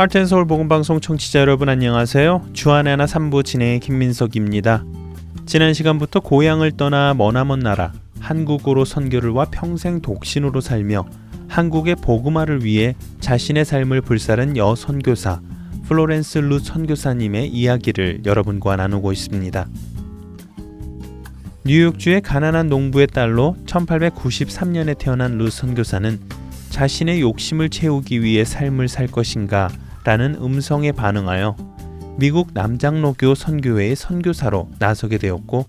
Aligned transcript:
하트앤서울 0.00 0.46
복음방송 0.46 1.00
청취자 1.00 1.40
여러분 1.40 1.68
안녕하세요. 1.68 2.46
주안의 2.54 2.92
하나 2.92 3.04
3부 3.04 3.44
진행의 3.44 3.80
김민석입니다. 3.80 4.82
지난 5.44 5.74
시간부터 5.74 6.20
고향을 6.20 6.78
떠나 6.78 7.12
머나먼 7.12 7.58
나라 7.58 7.92
한국으로 8.18 8.86
선교를 8.86 9.28
와 9.28 9.44
평생 9.50 10.00
독신으로 10.00 10.62
살며 10.62 11.04
한국의 11.48 11.96
복음화를 11.96 12.64
위해 12.64 12.94
자신의 13.20 13.66
삶을 13.66 14.00
불사른 14.00 14.56
여 14.56 14.74
선교사 14.74 15.42
플로렌스 15.86 16.38
루 16.38 16.60
선교사님의 16.60 17.48
이야기를 17.48 18.22
여러분과 18.24 18.76
나누고 18.76 19.12
있습니다. 19.12 19.68
뉴욕주의 21.66 22.22
가난한 22.22 22.70
농부의 22.70 23.06
딸로 23.08 23.54
1893년에 23.66 24.96
태어난 24.96 25.36
루 25.36 25.50
선교사는 25.50 26.18
자신의 26.70 27.20
욕심을 27.20 27.68
채우기 27.68 28.22
위해 28.22 28.46
삶을 28.46 28.88
살 28.88 29.06
것인가 29.06 29.68
라는 30.04 30.34
음성에 30.34 30.92
반응하여 30.92 31.56
미국 32.18 32.50
남장로교 32.54 33.34
선교회의 33.34 33.96
선교사로 33.96 34.70
나서게 34.78 35.18
되었고 35.18 35.66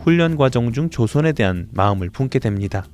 훈련 0.00 0.36
과정 0.36 0.72
중 0.72 0.90
조선에 0.90 1.32
대한 1.32 1.68
마음을 1.72 2.10
품게 2.10 2.38
됩니다. 2.38 2.84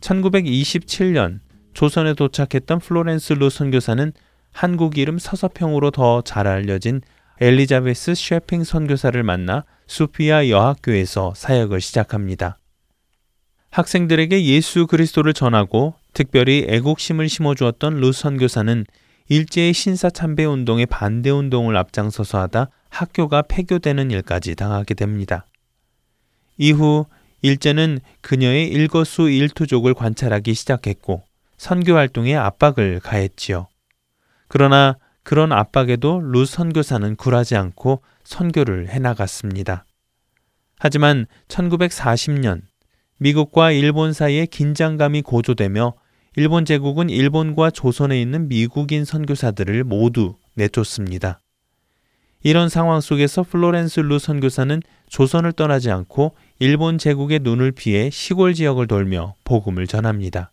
1927년 0.00 1.40
조선에 1.74 2.14
도착했던 2.14 2.80
플로렌스 2.80 3.34
루 3.34 3.50
선교사는 3.50 4.12
한국 4.52 4.98
이름 4.98 5.18
서서평으로 5.18 5.90
더 5.90 6.22
잘 6.22 6.46
알려진 6.46 7.00
엘리자베스 7.40 8.14
쉐핑 8.14 8.64
선교사를 8.64 9.20
만나 9.22 9.64
수피아 9.86 10.48
여학교에서 10.48 11.34
사역을 11.36 11.80
시작합니다. 11.80 12.58
학생들에게 13.70 14.44
예수 14.44 14.86
그리스도를 14.86 15.34
전하고 15.34 15.94
특별히 16.14 16.66
애국심을 16.68 17.28
심어주었던 17.28 17.96
루 17.96 18.12
선교사는 18.12 18.84
일제의 19.28 19.74
신사참배 19.74 20.44
운동의 20.44 20.86
반대 20.86 21.30
운동을 21.30 21.76
앞장서서 21.76 22.40
하다 22.40 22.70
학교가 22.88 23.42
폐교되는 23.42 24.10
일까지 24.10 24.54
당하게 24.54 24.94
됩니다. 24.94 25.46
이후 26.56 27.06
일제는 27.42 28.00
그녀의 28.20 28.68
일거수 28.68 29.30
일투족을 29.30 29.94
관찰하기 29.94 30.54
시작했고 30.54 31.22
선교 31.56 31.94
활동에 31.94 32.34
압박을 32.34 33.00
가했지요. 33.00 33.68
그러나 34.48 34.96
그런 35.22 35.52
압박에도 35.52 36.20
루 36.20 36.46
선교사는 36.46 37.16
굴하지 37.16 37.56
않고 37.56 38.02
선교를 38.24 38.88
해나갔습니다. 38.88 39.84
하지만 40.78 41.26
1940년 41.48 42.62
미국과 43.18 43.72
일본 43.72 44.12
사이에 44.12 44.46
긴장감이 44.46 45.22
고조되며 45.22 45.94
일본 46.38 46.64
제국은 46.64 47.10
일본과 47.10 47.68
조선에 47.68 48.22
있는 48.22 48.46
미국인 48.46 49.04
선교사들을 49.04 49.82
모두 49.82 50.36
내쫓습니다. 50.54 51.40
이런 52.44 52.68
상황 52.68 53.00
속에서 53.00 53.42
플로렌스 53.42 53.98
루 53.98 54.20
선교사는 54.20 54.80
조선을 55.08 55.50
떠나지 55.50 55.90
않고 55.90 56.36
일본 56.60 56.96
제국의 56.96 57.40
눈을 57.40 57.72
피해 57.72 58.08
시골 58.10 58.54
지역을 58.54 58.86
돌며 58.86 59.34
복음을 59.42 59.88
전합니다. 59.88 60.52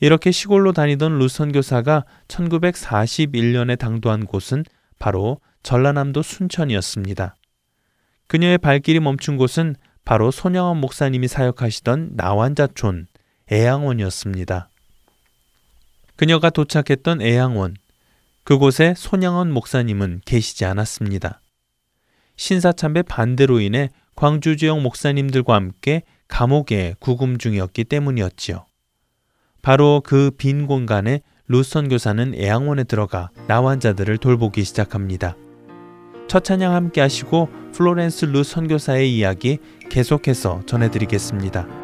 이렇게 0.00 0.32
시골로 0.32 0.72
다니던 0.72 1.20
루 1.20 1.28
선교사가 1.28 2.04
1941년에 2.26 3.78
당도한 3.78 4.26
곳은 4.26 4.64
바로 4.98 5.38
전라남도 5.62 6.22
순천이었습니다. 6.22 7.36
그녀의 8.26 8.58
발길이 8.58 8.98
멈춘 8.98 9.36
곳은 9.36 9.76
바로 10.04 10.32
손영원 10.32 10.78
목사님이 10.78 11.28
사역하시던 11.28 12.14
나환자촌 12.14 13.06
애양원이었습니다. 13.50 14.68
그녀가 16.16 16.50
도착했던 16.50 17.22
애양원, 17.22 17.76
그곳에 18.44 18.94
손양원 18.96 19.52
목사님은 19.52 20.20
계시지 20.24 20.64
않았습니다. 20.64 21.40
신사참배 22.36 23.02
반대로 23.02 23.60
인해 23.60 23.90
광주 24.16 24.56
지역 24.56 24.80
목사님들과 24.80 25.54
함께 25.54 26.02
감옥에 26.28 26.94
구금 27.00 27.38
중이었기 27.38 27.84
때문이었지요. 27.84 28.66
바로 29.62 30.02
그 30.04 30.30
빈 30.36 30.66
공간에 30.66 31.20
루선 31.48 31.88
교사는 31.88 32.34
애양원에 32.34 32.84
들어가 32.84 33.30
나환자들을 33.48 34.18
돌보기 34.18 34.64
시작합니다. 34.64 35.36
첫 36.28 36.44
찬양 36.44 36.74
함께 36.74 37.00
하시고 37.00 37.48
플로렌스 37.72 38.26
루 38.26 38.42
선교사의 38.42 39.14
이야기 39.14 39.58
계속해서 39.90 40.62
전해드리겠습니다. 40.66 41.83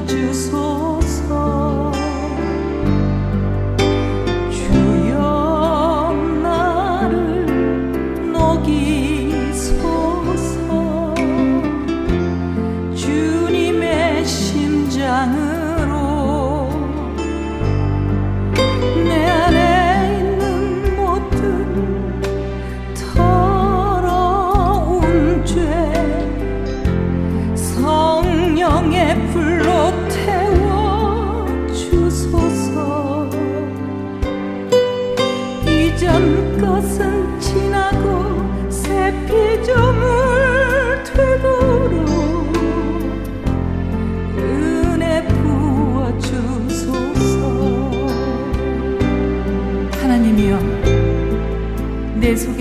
noite 0.00 0.34
sou. 0.34 0.78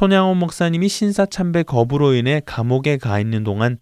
손양원 0.00 0.34
목사님이 0.34 0.88
신사참배 0.88 1.64
거부로 1.64 2.14
인해 2.14 2.40
감옥에 2.46 2.96
가 2.96 3.20
있는 3.20 3.44
동안 3.44 3.76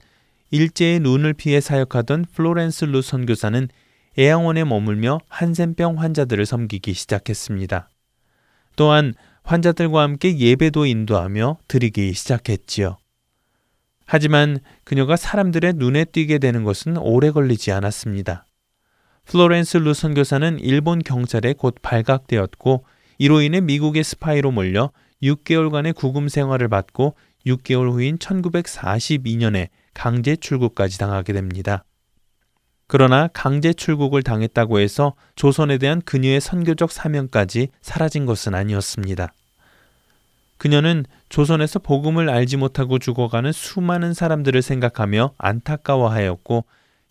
일제의 0.50 0.98
눈을 0.98 1.32
피해 1.32 1.60
사역하던 1.60 2.24
플로렌스 2.34 2.86
루 2.86 3.02
선교사는 3.02 3.68
애양원에 4.18 4.64
머물며 4.64 5.20
한센병 5.28 6.00
환자들을 6.00 6.44
섬기기 6.44 6.92
시작했습니다. 6.92 7.88
또한 8.74 9.14
환자들과 9.44 10.02
함께 10.02 10.36
예배도 10.36 10.86
인도하며 10.86 11.58
드리기 11.68 12.12
시작했지요. 12.12 12.96
하지만 14.04 14.58
그녀가 14.82 15.14
사람들의 15.14 15.74
눈에 15.74 16.04
띄게 16.04 16.38
되는 16.38 16.64
것은 16.64 16.96
오래 16.96 17.30
걸리지 17.30 17.70
않았습니다. 17.70 18.44
플로렌스 19.26 19.76
루 19.76 19.94
선교사는 19.94 20.58
일본 20.58 20.98
경찰에 20.98 21.52
곧 21.52 21.76
발각되었고 21.80 22.84
이로 23.18 23.40
인해 23.40 23.60
미국의 23.60 24.02
스파이로 24.02 24.50
몰려 24.50 24.90
6개월간의 25.22 25.94
구금 25.94 26.28
생활을 26.28 26.68
받고 26.68 27.14
6개월 27.46 27.92
후인 27.92 28.18
1942년에 28.18 29.68
강제 29.94 30.36
출국까지 30.36 30.98
당하게 30.98 31.32
됩니다. 31.32 31.84
그러나 32.86 33.28
강제 33.32 33.72
출국을 33.72 34.22
당했다고 34.22 34.80
해서 34.80 35.14
조선에 35.36 35.78
대한 35.78 36.00
그녀의 36.00 36.40
선교적 36.40 36.90
사명까지 36.90 37.68
사라진 37.82 38.24
것은 38.24 38.54
아니었습니다. 38.54 39.34
그녀는 40.56 41.04
조선에서 41.28 41.78
복음을 41.78 42.30
알지 42.30 42.56
못하고 42.56 42.98
죽어가는 42.98 43.52
수많은 43.52 44.14
사람들을 44.14 44.60
생각하며 44.62 45.34
안타까워하였고 45.38 46.64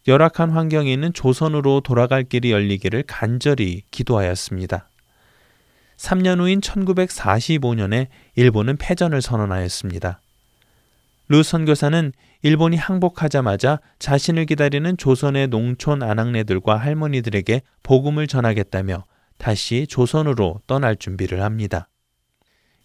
열악한 0.08 0.52
환경에 0.52 0.92
있는 0.92 1.14
조선으로 1.14 1.82
돌아갈 1.82 2.24
길이 2.24 2.52
열리기를 2.52 3.04
간절히 3.06 3.84
기도하였습니다. 3.92 4.90
3년 5.98 6.40
후인 6.40 6.62
1945년에 6.62 8.08
일본은 8.36 8.78
패전을 8.78 9.22
선언하였습니다. 9.22 10.22
루 11.30 11.44
선교사는 11.44 12.14
일본이 12.44 12.78
항복하자마자 12.78 13.80
자신을 14.00 14.46
기다리는 14.46 14.96
조선의 14.96 15.48
농촌 15.48 16.04
아낙네들과 16.04 16.78
할머니들에게 16.78 17.62
복음을 17.84 18.28
전하겠다며 18.28 19.06
다시 19.38 19.86
조선으로 19.90 20.62
떠날 20.68 20.96
준비를 20.96 21.42
합니다. 21.42 21.90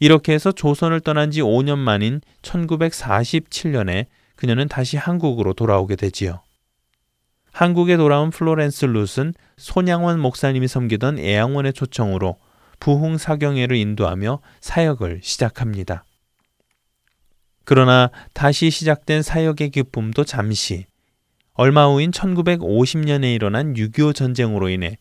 이렇게 0.01 0.33
해서 0.33 0.51
조선을 0.51 1.01
떠난 1.01 1.31
지 1.31 1.41
5년 1.43 1.79
만인 1.79 2.21
1947년에 2.43 4.07
그녀는 4.35 4.67
다시 4.67 4.97
한국으로 4.97 5.53
돌아오게 5.53 5.95
되지요. 5.95 6.41
한국에 7.53 7.97
돌아온 7.97 8.31
플로렌스 8.31 8.87
룻은 8.87 9.35
손양원 9.59 10.19
목사님이 10.19 10.67
섬기던 10.67 11.19
애양원의 11.21 11.75
초청으로 11.75 12.37
부흥 12.83 13.17
사경회를 13.17 13.77
인도하며 13.77 14.41
사역을 14.61 15.21
시작합니다. 15.23 16.05
그러나 17.63 18.11
다시 18.33 18.71
시작된 18.71 19.23
사역의 19.23 19.71
기쁨도 19.71 20.25
잠시 20.25 20.87
얼마 21.53 21.87
후인 21.87 22.11
1950년에 22.11 23.37
일어난 23.37 23.75
6.25 23.75 24.17
전쟁으로 24.17 24.69
인해 24.69 24.97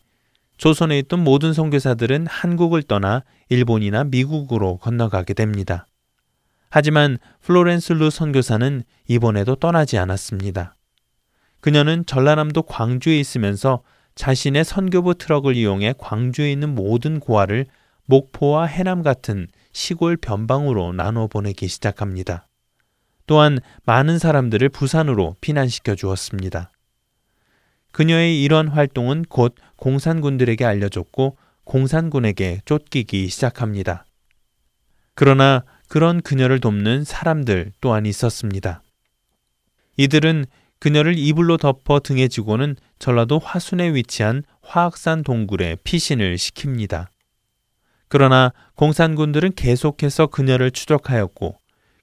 조선에 0.58 0.96
있던 1.00 1.24
모든 1.24 1.52
선교사들은 1.52 2.28
한국을 2.28 2.84
떠나 2.84 3.24
일본이나 3.48 4.04
미국으로 4.04 4.76
건너가게 4.76 5.34
됩니다. 5.34 5.88
하지만 6.70 7.18
플로렌스 7.40 7.94
루 7.94 8.10
선교사는 8.10 8.84
이번에도 9.08 9.56
떠나지 9.56 9.98
않았습니다. 9.98 10.76
그녀는 11.60 12.06
전라남도 12.06 12.62
광주에 12.62 13.18
있으면서 13.18 13.82
자신의 14.14 14.64
선교부 14.64 15.14
트럭을 15.14 15.56
이용해 15.56 15.94
광주에 15.98 16.52
있는 16.52 16.74
모든 16.74 17.20
고아를 17.20 17.66
목포와 18.06 18.66
해남 18.66 19.02
같은 19.02 19.48
시골 19.72 20.16
변방으로 20.16 20.92
나눠 20.92 21.26
보내기 21.26 21.68
시작합니다. 21.68 22.46
또한 23.26 23.58
많은 23.84 24.18
사람들을 24.18 24.68
부산으로 24.68 25.36
피난시켜 25.40 25.94
주었습니다. 25.94 26.70
그녀의 27.92 28.42
이런 28.42 28.68
활동은 28.68 29.24
곧 29.28 29.54
공산군들에게 29.76 30.64
알려졌고 30.64 31.36
공산군에게 31.64 32.62
쫓기기 32.64 33.28
시작합니다. 33.28 34.04
그러나 35.14 35.64
그런 35.88 36.22
그녀를 36.22 36.58
돕는 36.58 37.04
사람들 37.04 37.72
또한 37.80 38.06
있었습니다. 38.06 38.82
이들은 39.98 40.46
그녀를 40.82 41.16
이불로 41.16 41.58
덮어 41.58 42.00
등에 42.00 42.26
지고는 42.26 42.74
전라도 42.98 43.38
화순에 43.38 43.94
위치한 43.94 44.42
화학산 44.62 45.22
동굴에 45.22 45.76
피신을 45.84 46.34
시킵니다. 46.34 47.06
그러나 48.08 48.52
공산군들은 48.74 49.52
계속해서 49.54 50.26
그녀를 50.26 50.72
추적하였고 50.72 51.56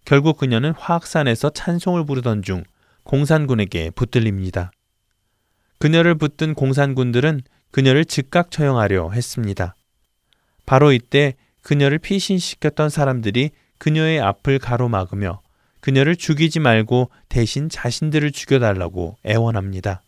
결국 0.06 0.38
그녀는 0.38 0.72
화학산에서 0.78 1.50
찬송을 1.50 2.06
부르던 2.06 2.42
중 2.42 2.64
공산군에게 3.04 3.90
붙들립니다. 3.90 4.72
그녀를 5.80 6.16
붙든 6.16 6.54
공산군들은 6.54 7.42
그녀를 7.72 8.06
즉각 8.06 8.50
처형하려 8.50 9.10
했습니다. 9.12 9.76
바로 10.66 10.94
이때 10.94 11.36
그녀를 11.64 11.98
피신시켰던 11.98 12.88
사람들이 12.88 13.52
그녀의 13.78 14.22
앞을 14.22 14.60
가로막으며 14.60 15.42
그녀를 15.82 16.16
죽이지 16.16 16.60
말고 16.60 17.10
대신 17.30 17.70
자신들을 17.70 18.32
죽여달라고 18.32 19.18
애원합니다. 19.26 20.02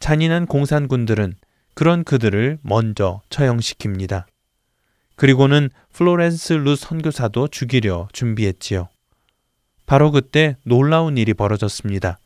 잔인한 0.00 0.46
공산군들은 0.46 1.34
그런 1.74 2.04
그들을 2.04 2.58
먼저 2.62 3.22
처형시킵니다. 3.30 4.24
그리고는 5.16 5.70
플로렌스 5.92 6.54
루 6.54 6.76
선교사도 6.76 7.48
죽이려 7.48 8.08
준비했지요. 8.12 8.88
바로 9.86 10.10
그때 10.10 10.56
놀라운 10.64 11.16
일이 11.18 11.34
벌어졌습니다. 11.34 12.18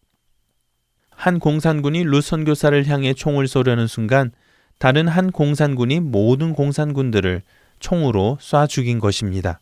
한 1.10 1.38
공산군이 1.38 2.04
루 2.04 2.20
선교사를 2.20 2.86
향해 2.86 3.12
총을 3.12 3.48
쏘려는 3.48 3.86
순간 3.86 4.30
다른 4.78 5.08
한 5.08 5.32
공산군이 5.32 6.00
모든 6.00 6.52
공산군들을 6.52 7.42
총으로 7.80 8.38
쏴 8.40 8.68
죽인 8.68 9.00
것입니다. 9.00 9.60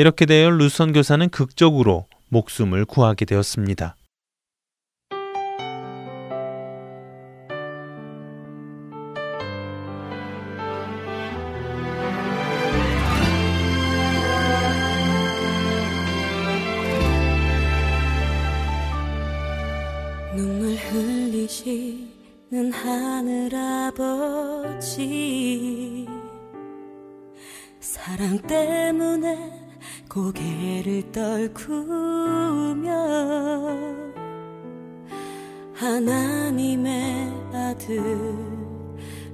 이렇게 0.00 0.24
되어 0.24 0.48
루선 0.48 0.94
교사는 0.94 1.28
극적으로 1.28 2.06
목숨을 2.30 2.86
구하게 2.86 3.26
되었습니다. 3.26 3.96
고개를 30.10 31.12
떨구며 31.12 32.90
하나님의 35.72 37.32
아들 37.54 38.34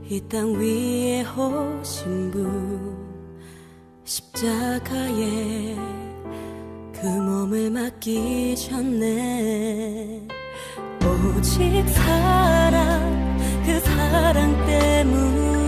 이 0.08 0.20
땅 0.28 0.52
위에 0.60 1.24
오신 1.24 2.30
분 2.30 2.94
십자가에 4.04 5.74
그 6.92 7.06
몸을 7.06 7.70
맡기셨네. 7.70 9.06
오직 11.38 11.88
사랑 11.88 13.38
그 13.64 13.80
사랑 13.80 14.66
때문에 14.66 15.65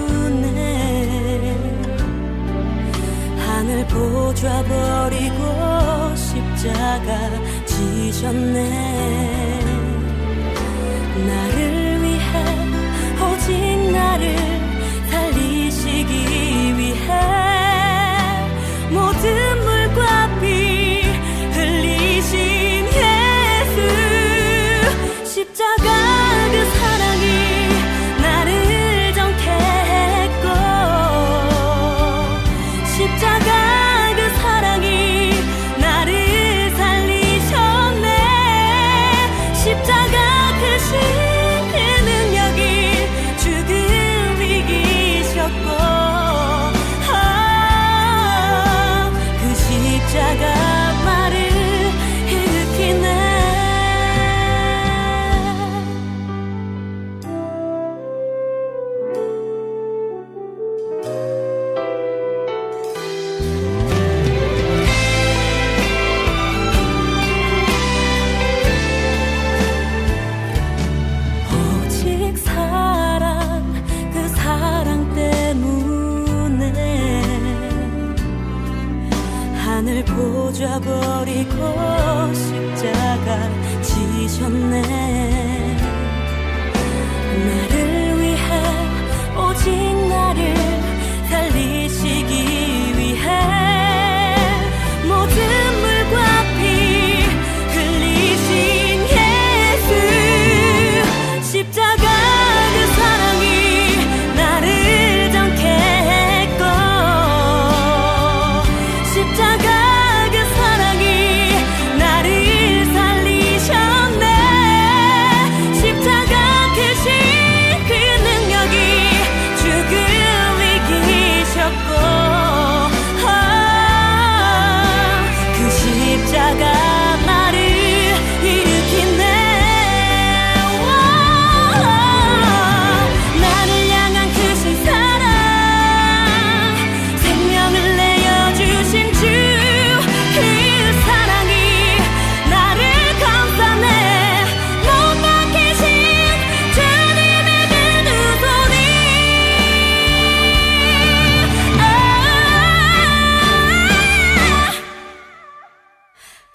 하늘 3.68 3.86
보좌버리고 3.86 5.42
십자가 6.16 7.66
지셨네. 7.66 8.70
나를 11.26 12.02
위해 12.02 12.08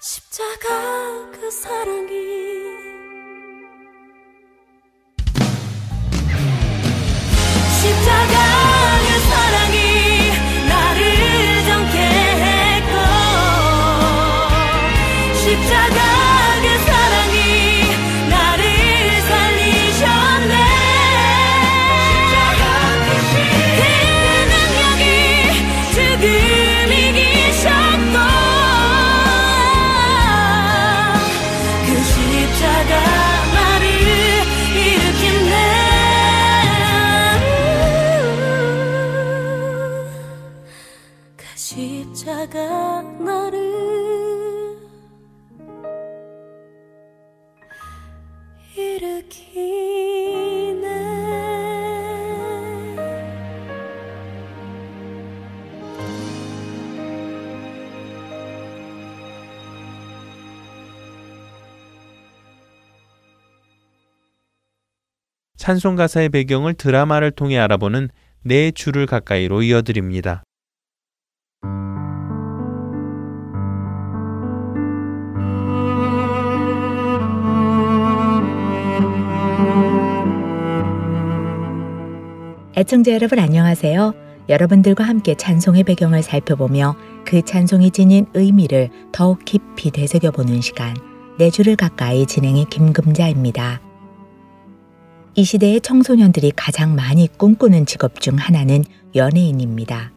십자가 0.06 1.30
그 1.32 1.50
사랑이 1.50 2.63
찬송 65.64 65.96
가사의 65.96 66.28
배경을 66.28 66.74
드라마를 66.74 67.30
통해 67.30 67.56
알아보는 67.56 68.10
내 68.42 68.70
주를 68.70 69.06
가까이로 69.06 69.62
이어드립니다. 69.62 70.42
애청자 82.76 83.12
여러분 83.12 83.38
안녕하세요. 83.38 84.12
여러분들과 84.50 85.04
함께 85.04 85.34
찬송의 85.34 85.84
배경을 85.84 86.22
살펴보며 86.22 86.94
그 87.24 87.40
찬송이 87.40 87.90
지닌 87.90 88.26
의미를 88.34 88.90
더욱 89.12 89.42
깊이 89.46 89.90
되새겨 89.90 90.32
보는 90.32 90.60
시간 90.60 90.94
내 91.38 91.48
주를 91.48 91.74
가까이 91.74 92.26
진행의 92.26 92.66
김금자입니다. 92.66 93.93
이 95.36 95.42
시대의 95.42 95.80
청소년들이 95.80 96.52
가장 96.54 96.94
많이 96.94 97.26
꿈꾸는 97.26 97.86
직업 97.86 98.20
중 98.20 98.36
하나는 98.36 98.84
연예인입니다. 99.16 100.12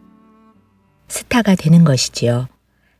스타가 1.08 1.56
되는 1.56 1.82
것이지요. 1.82 2.46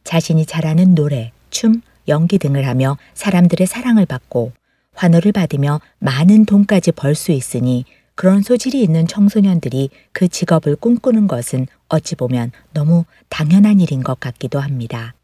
자신이 0.03 0.45
잘하는 0.47 0.97
노래, 0.97 1.31
춤, 1.51 1.81
연기 2.09 2.39
등을 2.39 2.67
하며 2.67 2.97
사람들의 3.15 3.67
사랑을 3.69 4.05
받고 4.05 4.53
환호를 4.95 5.31
받으며 5.31 5.81
많은 6.01 6.45
돈까지 6.45 6.93
벌 6.93 7.15
수 7.15 7.31
있으니 7.31 7.85
그런 8.17 8.43
소질이 8.43 8.83
있는 8.83 9.07
청소년들이 9.07 9.91
그 10.11 10.27
직업을 10.27 10.75
꿈꾸는 10.75 11.29
것은 11.29 11.69
어찌 11.89 12.17
보면 12.17 12.51
너무 12.73 13.05
당연한 13.29 13.79
일인 13.79 14.03
것 14.03 14.19
같기도 14.19 14.59
합니다. 14.59 15.15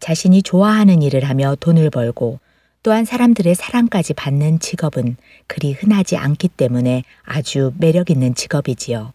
자신이 0.00 0.42
좋아하는 0.42 1.00
일을 1.00 1.22
하며 1.24 1.54
돈을 1.60 1.90
벌고 1.90 2.40
또한 2.84 3.06
사람들의 3.06 3.54
사랑까지 3.54 4.12
받는 4.12 4.60
직업은 4.60 5.16
그리 5.46 5.72
흔하지 5.72 6.18
않기 6.18 6.48
때문에 6.48 7.02
아주 7.22 7.72
매력 7.78 8.10
있는 8.10 8.34
직업이지요. 8.34 9.14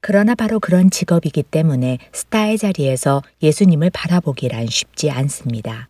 그러나 0.00 0.36
바로 0.36 0.60
그런 0.60 0.90
직업이기 0.90 1.42
때문에 1.42 1.98
스타의 2.12 2.56
자리에서 2.56 3.20
예수님을 3.42 3.90
바라보기란 3.90 4.68
쉽지 4.68 5.10
않습니다. 5.10 5.88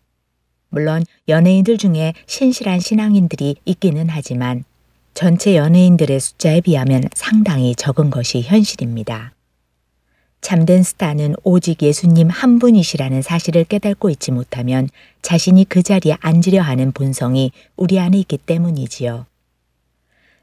물론 0.70 1.04
연예인들 1.28 1.76
중에 1.76 2.14
신실한 2.26 2.80
신앙인들이 2.80 3.56
있기는 3.66 4.08
하지만 4.08 4.64
전체 5.12 5.56
연예인들의 5.56 6.20
숫자에 6.20 6.62
비하면 6.62 7.04
상당히 7.14 7.74
적은 7.74 8.08
것이 8.08 8.40
현실입니다. 8.40 9.34
참된 10.42 10.82
스타는 10.82 11.36
오직 11.44 11.82
예수님 11.82 12.28
한 12.28 12.58
분이시라는 12.58 13.22
사실을 13.22 13.64
깨닫고 13.64 14.10
있지 14.10 14.32
못하면 14.32 14.88
자신이 15.22 15.64
그 15.68 15.82
자리에 15.82 16.16
앉으려 16.20 16.60
하는 16.60 16.90
본성이 16.90 17.52
우리 17.76 17.98
안에 18.00 18.18
있기 18.18 18.38
때문이지요. 18.38 19.24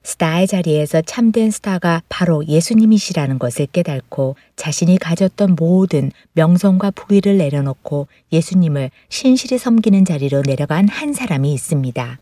스타의 0.02 0.48
자리에서 0.48 1.02
참된 1.02 1.52
스타가 1.52 2.02
바로 2.08 2.48
예수님이시라는 2.48 3.38
것을 3.38 3.68
깨닫고 3.68 4.38
자신이 4.56 4.98
가졌던 4.98 5.58
모든 5.60 6.12
명성과 6.32 6.92
부위를 6.92 7.38
내려놓고 7.38 8.08
예수님을 8.32 8.92
신실히 9.10 9.58
섬기는 9.58 10.06
자리로 10.06 10.44
내려간 10.46 10.88
한 10.88 11.14
사람이 11.14 11.54
있습니다. 11.54 12.20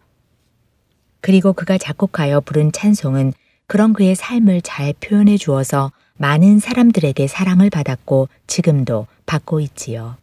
그리고 1.22 1.54
그가 1.54 1.78
작곡하여 1.78 2.42
부른 2.42 2.72
찬송은 2.72 3.34
그런 3.68 3.94
그의 3.94 4.16
삶을 4.16 4.62
잘 4.64 4.94
표현해 5.00 5.38
주어서 5.38 5.92
많은 6.18 6.60
사람들에게 6.60 7.28
사랑을 7.28 7.70
받았고 7.70 8.28
지금도 8.48 9.08
받고 9.26 9.60
있지요. 9.62 10.18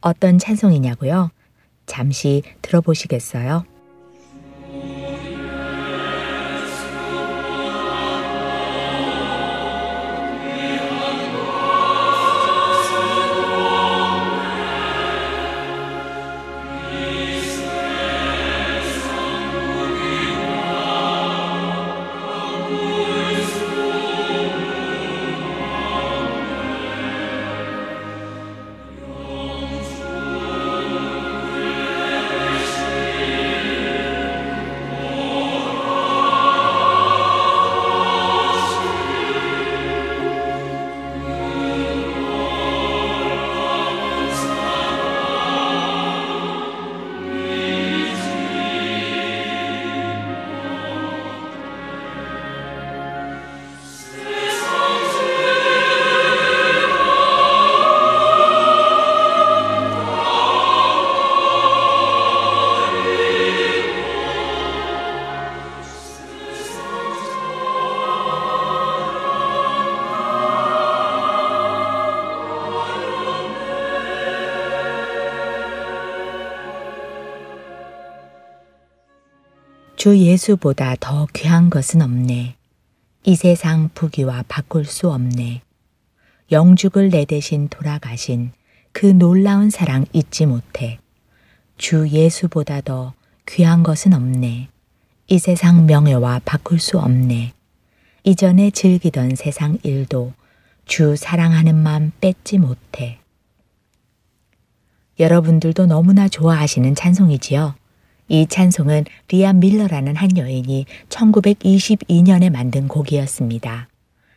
어떤 0.00 0.38
찬송이냐고요? 0.38 1.30
잠시 1.86 2.42
들어보시겠어요? 2.62 3.64
주 80.00 80.16
예수보다 80.16 80.96
더 80.98 81.26
귀한 81.34 81.68
것은 81.68 82.00
없네. 82.00 82.56
이 83.24 83.36
세상 83.36 83.90
부귀와 83.92 84.44
바꿀 84.48 84.86
수 84.86 85.10
없네. 85.12 85.60
영죽을 86.50 87.10
내 87.10 87.26
대신 87.26 87.68
돌아가신 87.68 88.52
그 88.92 89.04
놀라운 89.04 89.68
사랑 89.68 90.06
잊지 90.14 90.46
못해. 90.46 90.98
주 91.76 92.08
예수보다 92.08 92.80
더 92.80 93.12
귀한 93.46 93.82
것은 93.82 94.14
없네. 94.14 94.70
이 95.26 95.38
세상 95.38 95.84
명예와 95.84 96.40
바꿀 96.46 96.78
수 96.78 96.98
없네. 96.98 97.52
이전에 98.24 98.70
즐기던 98.70 99.34
세상 99.34 99.76
일도 99.82 100.32
주 100.86 101.14
사랑하는 101.14 101.74
마음 101.76 102.10
뺏지 102.22 102.56
못해. 102.56 103.18
여러분들도 105.18 105.84
너무나 105.84 106.26
좋아하시는 106.26 106.94
찬송이지요. 106.94 107.79
이 108.30 108.46
찬송은 108.46 109.06
리아 109.28 109.52
밀러라는 109.52 110.14
한 110.14 110.36
여인이 110.36 110.86
1922년에 111.08 112.48
만든 112.48 112.86
곡이었습니다. 112.86 113.88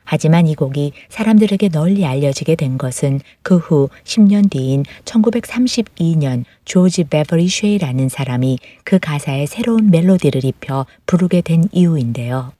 하지만 0.03 0.47
이 0.47 0.55
곡이 0.55 0.93
사람들에게 1.09 1.69
널리 1.69 2.03
알려지게 2.03 2.55
된 2.55 2.79
것은 2.79 3.21
그 3.43 3.57
후 3.57 3.89
10년 4.03 4.49
뒤인 4.49 4.83
1932년 5.05 6.43
조지 6.65 7.03
베버리 7.03 7.47
쉐이라는 7.47 8.09
사람이 8.09 8.57
그 8.83 8.97
가사에 8.97 9.45
새로운 9.45 9.91
멜로디를 9.91 10.43
입혀 10.43 10.87
부르게 11.05 11.41
된 11.41 11.65
이유인데요. 11.71 12.51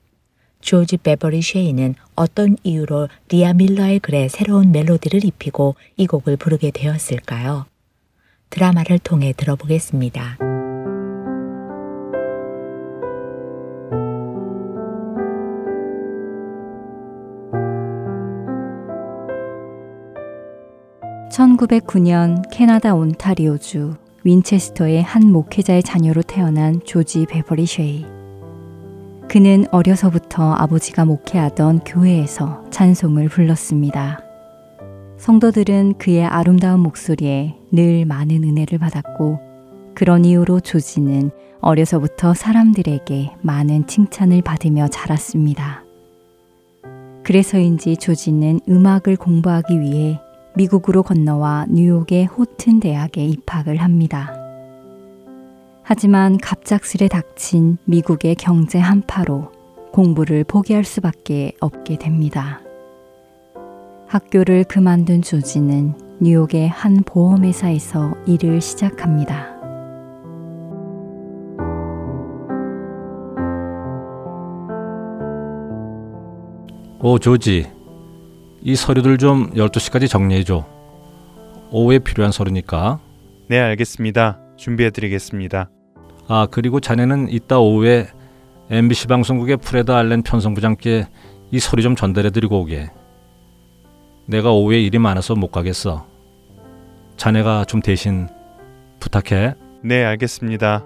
조지 0.60 0.96
베버리 0.96 1.42
쉐이는 1.42 1.96
어떤 2.14 2.56
이유로 2.62 3.08
리아 3.28 3.52
밀러의 3.54 3.98
글에 3.98 4.28
새로운 4.28 4.70
멜로디를 4.70 5.24
입히고 5.24 5.74
이 5.96 6.06
곡을 6.06 6.36
부르게 6.36 6.70
되었을까요? 6.70 7.66
드라마를 8.50 9.00
통해 9.00 9.34
들어보겠습니다. 9.36 10.53
1909년 21.34 22.44
캐나다 22.52 22.94
온타리오주 22.94 23.94
윈체스터의 24.22 25.02
한 25.02 25.32
목회자의 25.32 25.82
자녀로 25.82 26.22
태어난 26.22 26.80
조지 26.84 27.26
베버리 27.26 27.66
쉐이. 27.66 28.06
그는 29.28 29.66
어려서부터 29.72 30.52
아버지가 30.52 31.04
목회하던 31.04 31.80
교회에서 31.80 32.64
찬송을 32.70 33.28
불렀습니다. 33.28 34.20
성도들은 35.18 35.94
그의 35.98 36.24
아름다운 36.24 36.80
목소리에 36.80 37.56
늘 37.72 38.04
많은 38.04 38.44
은혜를 38.44 38.78
받았고, 38.78 39.40
그런 39.94 40.24
이유로 40.24 40.60
조지는 40.60 41.32
어려서부터 41.60 42.34
사람들에게 42.34 43.32
많은 43.40 43.88
칭찬을 43.88 44.42
받으며 44.42 44.86
자랐습니다. 44.86 45.82
그래서인지 47.24 47.96
조지는 47.96 48.60
음악을 48.68 49.16
공부하기 49.16 49.80
위해 49.80 50.20
미국으로 50.56 51.02
건너와 51.02 51.66
뉴욕의 51.68 52.26
호튼 52.26 52.80
대학에 52.80 53.24
입학을 53.24 53.76
합니다. 53.76 54.32
하지만 55.82 56.38
갑작스레 56.38 57.08
닥친 57.08 57.78
미국의 57.84 58.36
경제 58.36 58.78
한파로 58.78 59.52
공부를 59.92 60.44
포기할 60.44 60.84
수밖에 60.84 61.52
없게 61.60 61.98
됩니다. 61.98 62.60
학교를 64.06 64.64
그만둔 64.64 65.22
조지는 65.22 65.94
뉴욕의 66.20 66.68
한 66.68 67.02
보험회사에서 67.04 68.14
일을 68.26 68.60
시작합니다. 68.60 69.54
오, 77.00 77.18
조지. 77.18 77.73
이 78.66 78.74
서류들 78.76 79.18
좀 79.18 79.50
12시까지 79.50 80.08
정리해줘. 80.08 80.64
오후에 81.70 81.98
필요한 81.98 82.32
서류니까. 82.32 82.98
네, 83.48 83.60
알겠습니다. 83.60 84.38
준비해 84.56 84.88
드리겠습니다. 84.88 85.68
아, 86.28 86.46
그리고 86.50 86.80
자네는 86.80 87.28
이따 87.28 87.58
오후에 87.58 88.08
MBC 88.70 89.08
방송국의 89.08 89.58
프레드 89.58 89.92
알렌 89.92 90.22
편성부장께 90.22 91.06
이 91.50 91.58
서류 91.58 91.82
좀 91.82 91.94
전달해 91.94 92.30
드리고 92.30 92.62
오게. 92.62 92.88
내가 94.24 94.52
오후에 94.52 94.80
일이 94.80 94.98
많아서 94.98 95.34
못 95.34 95.52
가겠어. 95.52 96.06
자네가 97.18 97.66
좀 97.66 97.82
대신 97.82 98.28
부탁해. 98.98 99.56
네, 99.82 100.04
알겠습니다. 100.04 100.82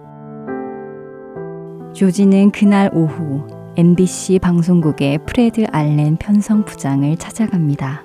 조지는 1.95 2.51
그날 2.51 2.91
오후 2.93 3.47
MBC 3.79 4.41
방송국의 4.41 5.21
프레드 5.25 5.64
알렌 5.71 6.17
편성 6.17 6.64
부장을 6.64 7.17
찾아갑니다. 7.17 8.03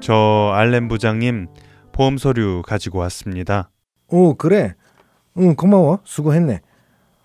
저 0.00 0.50
알렌 0.56 0.88
부장님 0.88 1.46
보험 1.92 2.18
서류 2.18 2.60
가지고 2.66 2.98
왔습니다. 2.98 3.70
오 4.08 4.34
그래. 4.34 4.74
응 5.38 5.54
고마워 5.54 6.00
수고했네. 6.02 6.62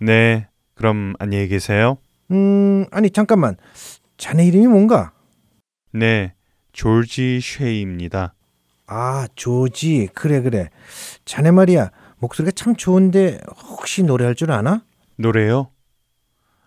네, 0.01 0.47
그럼 0.75 1.15
안녕히 1.17 1.47
계세요. 1.47 1.97
음 2.29 2.85
아니 2.91 3.09
잠깐만 3.09 3.55
자네 4.17 4.45
이름이 4.45 4.67
뭔가? 4.67 5.11
네, 5.93 6.35
졸지 6.73 7.39
쉐이입니다. 7.41 8.35
아 8.85 9.27
조지 9.33 10.09
그래 10.13 10.41
그래. 10.43 10.69
자네 11.25 11.49
말이야 11.49 11.89
목소리가 12.19 12.51
참 12.51 12.75
좋은데 12.75 13.39
혹시 13.67 14.03
노래할 14.03 14.35
줄 14.35 14.51
아나? 14.51 14.83
노래요? 15.15 15.71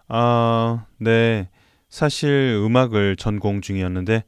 아, 0.08 0.86
네. 0.98 1.48
사실 1.88 2.60
음악을 2.62 3.16
전공 3.16 3.60
중이었는데 3.60 4.24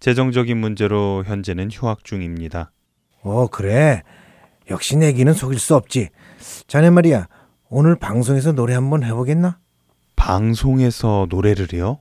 재정적인 0.00 0.56
문제로 0.56 1.24
현재는 1.26 1.70
휴학 1.70 2.04
중입니다. 2.04 2.70
어, 3.22 3.46
그래. 3.48 4.02
역시 4.70 4.96
내기는 4.96 5.32
속일 5.32 5.58
수 5.58 5.74
없지. 5.74 6.10
자네 6.66 6.90
말이야. 6.90 7.26
오늘 7.68 7.96
방송에서 7.96 8.52
노래 8.52 8.74
한번 8.74 9.02
해보겠나? 9.02 9.58
방송에서 10.16 11.26
노래를요? 11.28 11.98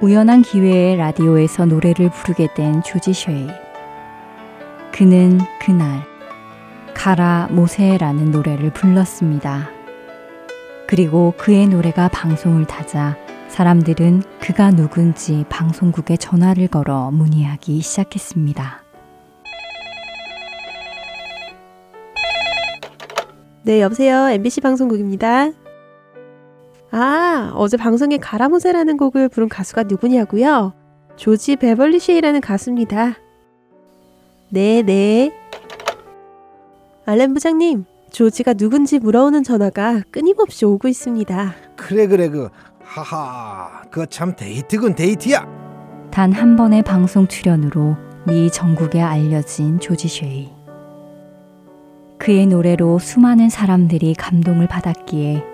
우연한 0.00 0.42
기회에 0.42 0.96
라디오에서 0.96 1.66
노래를 1.66 2.10
부르게 2.10 2.48
된 2.54 2.82
조지 2.82 3.12
쉐이. 3.14 3.48
그는 4.92 5.40
그날 5.60 6.13
가라 6.94 7.48
모세라는 7.50 8.30
노래를 8.30 8.72
불렀습니다. 8.72 9.70
그리고 10.86 11.34
그의 11.36 11.66
노래가 11.66 12.08
방송을 12.08 12.66
타자 12.66 13.16
사람들은 13.48 14.22
그가 14.40 14.70
누군지 14.70 15.44
방송국에 15.48 16.16
전화를 16.16 16.68
걸어 16.68 17.10
문의하기 17.10 17.80
시작했습니다. 17.80 18.82
네, 23.62 23.80
여보세요. 23.80 24.28
MBC 24.28 24.60
방송국입니다. 24.60 25.50
아, 26.90 27.52
어제 27.54 27.76
방송에 27.76 28.18
가라모세라는 28.18 28.96
곡을 28.96 29.28
부른 29.28 29.48
가수가 29.48 29.84
누구냐고요? 29.84 30.74
조지 31.16 31.56
베벌리 31.56 31.98
쉐이라는 31.98 32.40
가수입니다. 32.40 33.14
네, 34.50 34.82
네. 34.82 35.32
알렌 37.06 37.34
부장님, 37.34 37.84
조지가 38.10 38.54
누군지 38.54 38.98
물어오는 38.98 39.42
전화가 39.42 40.02
끊임없이 40.10 40.64
오고 40.64 40.88
있습니다. 40.88 41.54
그래 41.76 42.06
그래 42.06 42.28
그 42.28 42.48
하하 42.82 43.82
그거 43.90 44.06
참 44.06 44.34
데이트군 44.36 44.94
데이트야. 44.94 45.46
단 46.10 46.32
한 46.32 46.56
번의 46.56 46.82
방송 46.82 47.26
출연으로 47.26 47.96
미 48.26 48.50
전국에 48.50 49.00
알려진 49.00 49.80
조지 49.80 50.08
쉐이. 50.08 50.50
그의 52.18 52.46
노래로 52.46 53.00
수많은 53.00 53.50
사람들이 53.50 54.14
감동을 54.14 54.68
받았기에 54.68 55.44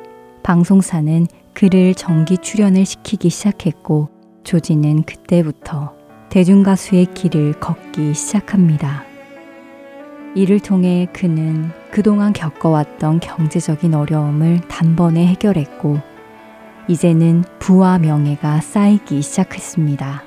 방송사는 0.42 1.26
그를 1.54 1.94
정기 1.94 2.38
출연을 2.38 2.84
시키기 2.84 3.28
시작했고 3.30 4.08
조지는 4.44 5.02
그때부터 5.02 5.94
대중가수의 6.28 7.06
길을 7.14 7.54
걷기 7.58 8.14
시작합니다. 8.14 9.09
이를 10.34 10.60
통해 10.60 11.08
그는 11.12 11.70
그동안 11.90 12.32
겪어왔던 12.32 13.20
경제적인 13.20 13.94
어려움을 13.94 14.60
단번에 14.68 15.26
해결했고 15.26 16.00
이제는 16.88 17.44
부와 17.58 17.98
명예가 17.98 18.60
쌓이기 18.60 19.22
시작했습니다. 19.22 20.22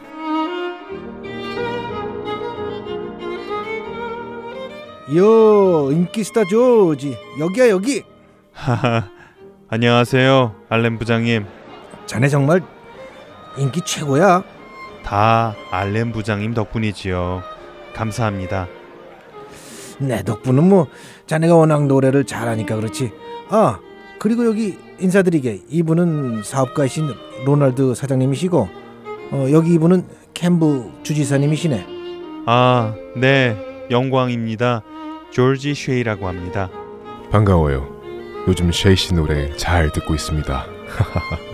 요 5.15 5.91
인기스타 5.91 6.45
조지 6.45 7.17
여기야 7.39 7.69
여기. 7.69 8.03
하하. 8.53 9.09
안녕하세요. 9.69 10.55
알렌 10.69 10.97
부장님. 10.99 11.45
자네 12.05 12.27
정말 12.27 12.61
인기 13.57 13.81
최고야. 13.81 14.43
다 15.03 15.55
알렌 15.71 16.11
부장님 16.11 16.53
덕분이지요. 16.53 17.41
감사합니다. 17.93 18.67
내 20.07 20.23
덕분은 20.23 20.67
뭐 20.67 20.87
자네가 21.27 21.55
워낙 21.55 21.85
노래를 21.87 22.25
잘하니까 22.25 22.75
그렇지. 22.75 23.11
아 23.49 23.79
그리고 24.19 24.45
여기 24.45 24.77
인사드리게 24.99 25.63
이분은 25.69 26.43
사업가이신 26.43 27.09
로널드 27.45 27.95
사장님이시고 27.95 28.69
어, 29.31 29.47
여기 29.51 29.73
이분은 29.73 30.05
캠브 30.33 30.91
주지사님이시네. 31.03 31.85
아, 32.45 32.93
네. 33.15 33.57
영광입니다. 33.89 34.83
조지 35.31 35.73
쉐이라고 35.73 36.27
합니다. 36.27 36.69
반가워요. 37.31 37.87
요즘 38.47 38.71
쉐이 38.71 38.95
씨 38.95 39.13
노래 39.13 39.55
잘 39.57 39.91
듣고 39.91 40.13
있습니다. 40.13 40.65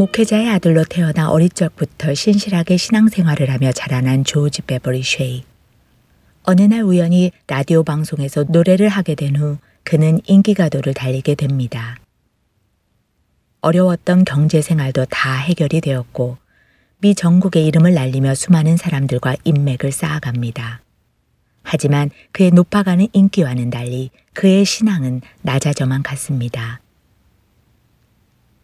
목회자의 0.00 0.48
아들로 0.48 0.82
태어나 0.84 1.30
어릴 1.30 1.50
적부터 1.50 2.14
신실하게 2.14 2.78
신앙생활을 2.78 3.50
하며 3.50 3.70
자라난 3.70 4.24
조지 4.24 4.62
베버리 4.62 5.02
쉐이. 5.02 5.44
어느 6.44 6.62
날 6.62 6.84
우연히 6.84 7.32
라디오 7.46 7.82
방송에서 7.82 8.44
노래를 8.48 8.88
하게 8.88 9.14
된 9.14 9.36
후 9.36 9.58
그는 9.84 10.18
인기가도를 10.24 10.94
달리게 10.94 11.34
됩니다. 11.34 11.98
어려웠던 13.60 14.24
경제 14.24 14.62
생활도 14.62 15.04
다 15.10 15.36
해결이 15.36 15.82
되었고 15.82 16.38
미 17.00 17.14
전국의 17.14 17.66
이름을 17.66 17.92
날리며 17.92 18.34
수많은 18.34 18.78
사람들과 18.78 19.36
인맥을 19.44 19.92
쌓아갑니다. 19.92 20.80
하지만 21.62 22.08
그의 22.32 22.52
높아가는 22.52 23.06
인기와는 23.12 23.68
달리 23.68 24.08
그의 24.32 24.64
신앙은 24.64 25.20
낮아져만 25.42 26.02
갔습니다. 26.02 26.80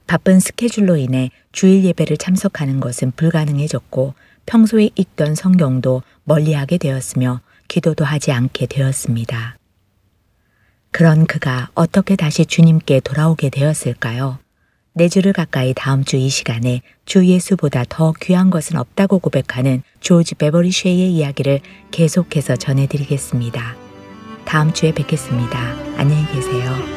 바쁜 0.07 0.41
스케줄로 0.41 0.97
인해 0.97 1.31
주일 1.53 1.85
예배를 1.85 2.17
참석하는 2.17 2.81
것은 2.81 3.13
불가능해졌고 3.13 4.15
평소에 4.47 4.91
읽던 4.95 5.35
성경도 5.35 6.03
멀리하게 6.25 6.79
되었으며 6.79 7.41
기도도 7.69 8.05
하지 8.05 8.31
않게 8.33 8.67
되었습니다. 8.67 9.57
그런 10.93 11.27
그가 11.27 11.71
어떻게 11.75 12.17
다시 12.17 12.47
주님께 12.47 13.01
돌아오게 13.01 13.51
되었을까요? 13.51 14.39
네 14.95 15.09
주를 15.09 15.35
가까이 15.35 15.75
다음 15.75 16.05
주 16.05 16.17
이 16.17 16.31
시간에 16.31 16.81
주 17.05 17.27
예수보다 17.27 17.85
더 17.87 18.15
귀한 18.23 18.49
것은 18.49 18.79
없다고 18.79 19.19
고백하는 19.19 19.83
조지 20.01 20.35
베버리 20.37 20.71
쉐이의 20.71 21.13
이야기를 21.13 21.61
계속해서 21.91 22.57
전해드리겠습니다. 22.57 23.77
다음 24.47 24.73
주에 24.73 24.95
뵙겠습니다. 24.95 25.59
안녕히 25.99 26.25
계세요. 26.33 26.96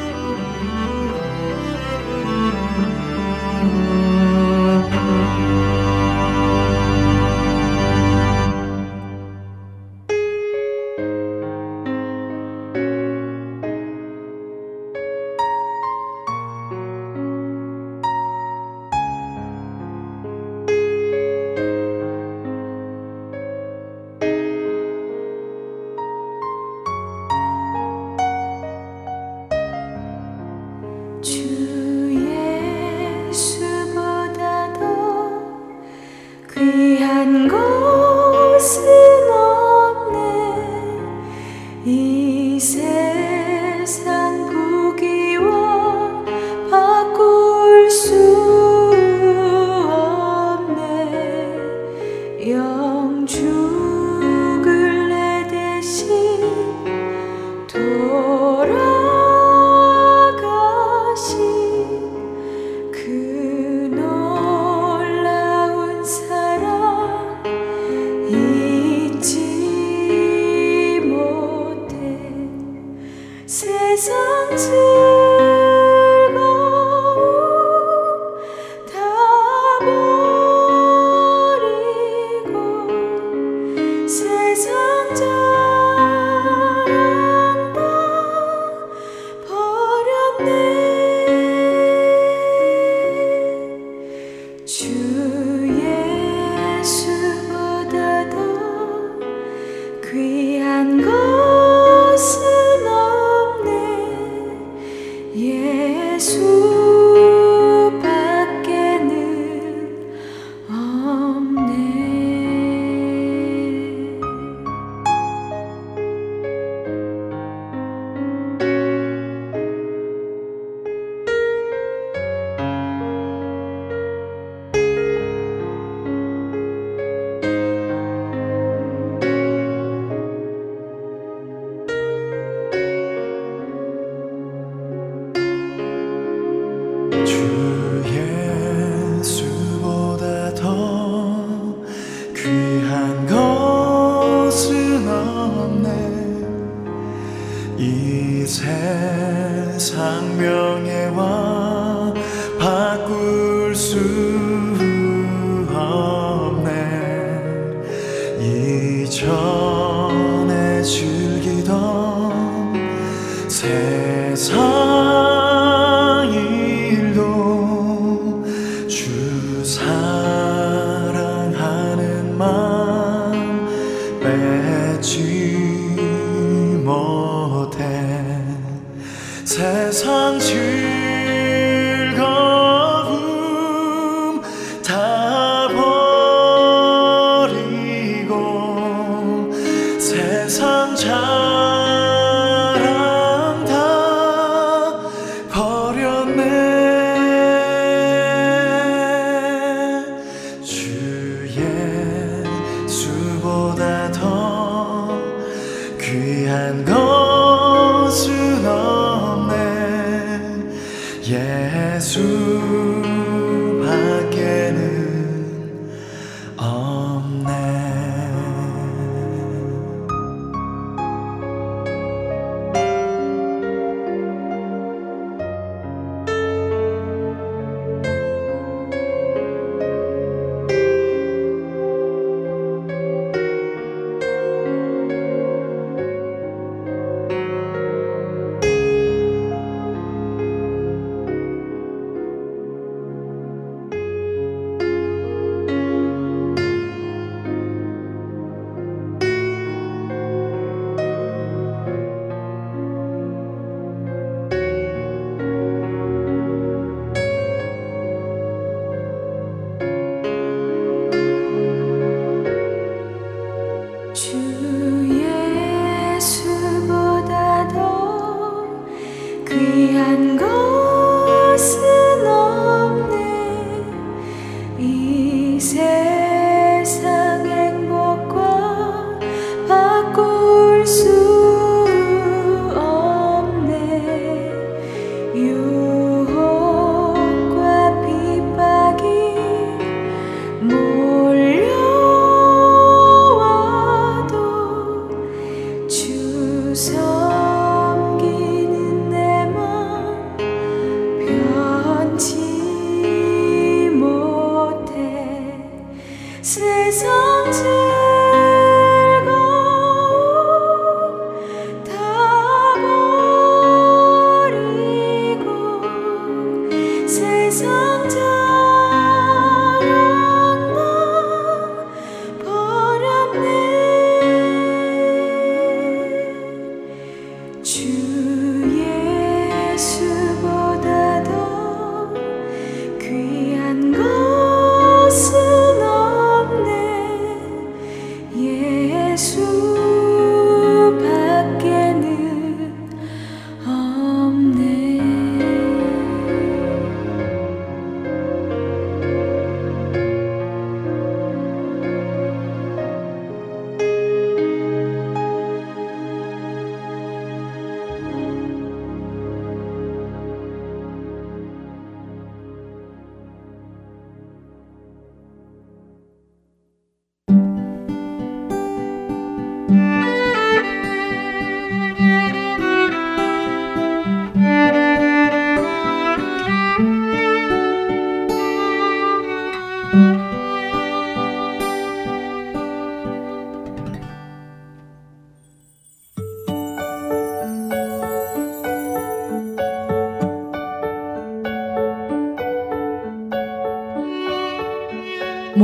세 74.60 74.89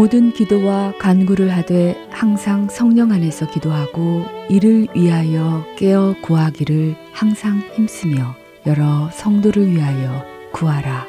모든 0.06 0.32
기도와 0.32 0.92
간구를 1.00 1.50
하되 1.50 1.96
항상 2.10 2.68
성령 2.68 3.10
안에서 3.10 3.50
기도하고 3.50 4.24
이를 4.48 4.86
위하여 4.94 5.66
깨어 5.76 6.14
구하기를 6.22 6.94
항상 7.10 7.58
힘쓰며 7.74 8.36
여러 8.66 9.10
성도를 9.12 9.68
위하여 9.68 10.24
구하라. 10.52 11.08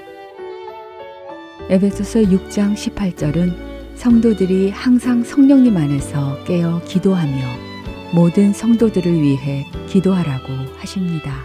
에베소서 1.70 2.22
6장 2.22 2.74
18절은 2.74 3.54
성도들이 3.94 4.72
항상 4.72 5.24
성령님 5.24 5.78
안에서 5.78 6.44
깨어 6.46 6.82
기도하며 6.86 7.38
모든 8.16 8.52
성도들을 8.52 9.14
위해 9.14 9.68
기도하라고 9.88 10.48
하십니다. 10.78 11.36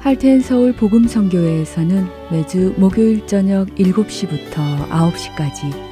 할텐 0.00 0.42
서울 0.42 0.74
복음 0.74 1.08
선교회에서는 1.08 2.06
매주 2.30 2.74
목요일 2.76 3.26
저녁 3.26 3.68
7시부터 3.76 4.86
9시까지 4.90 5.91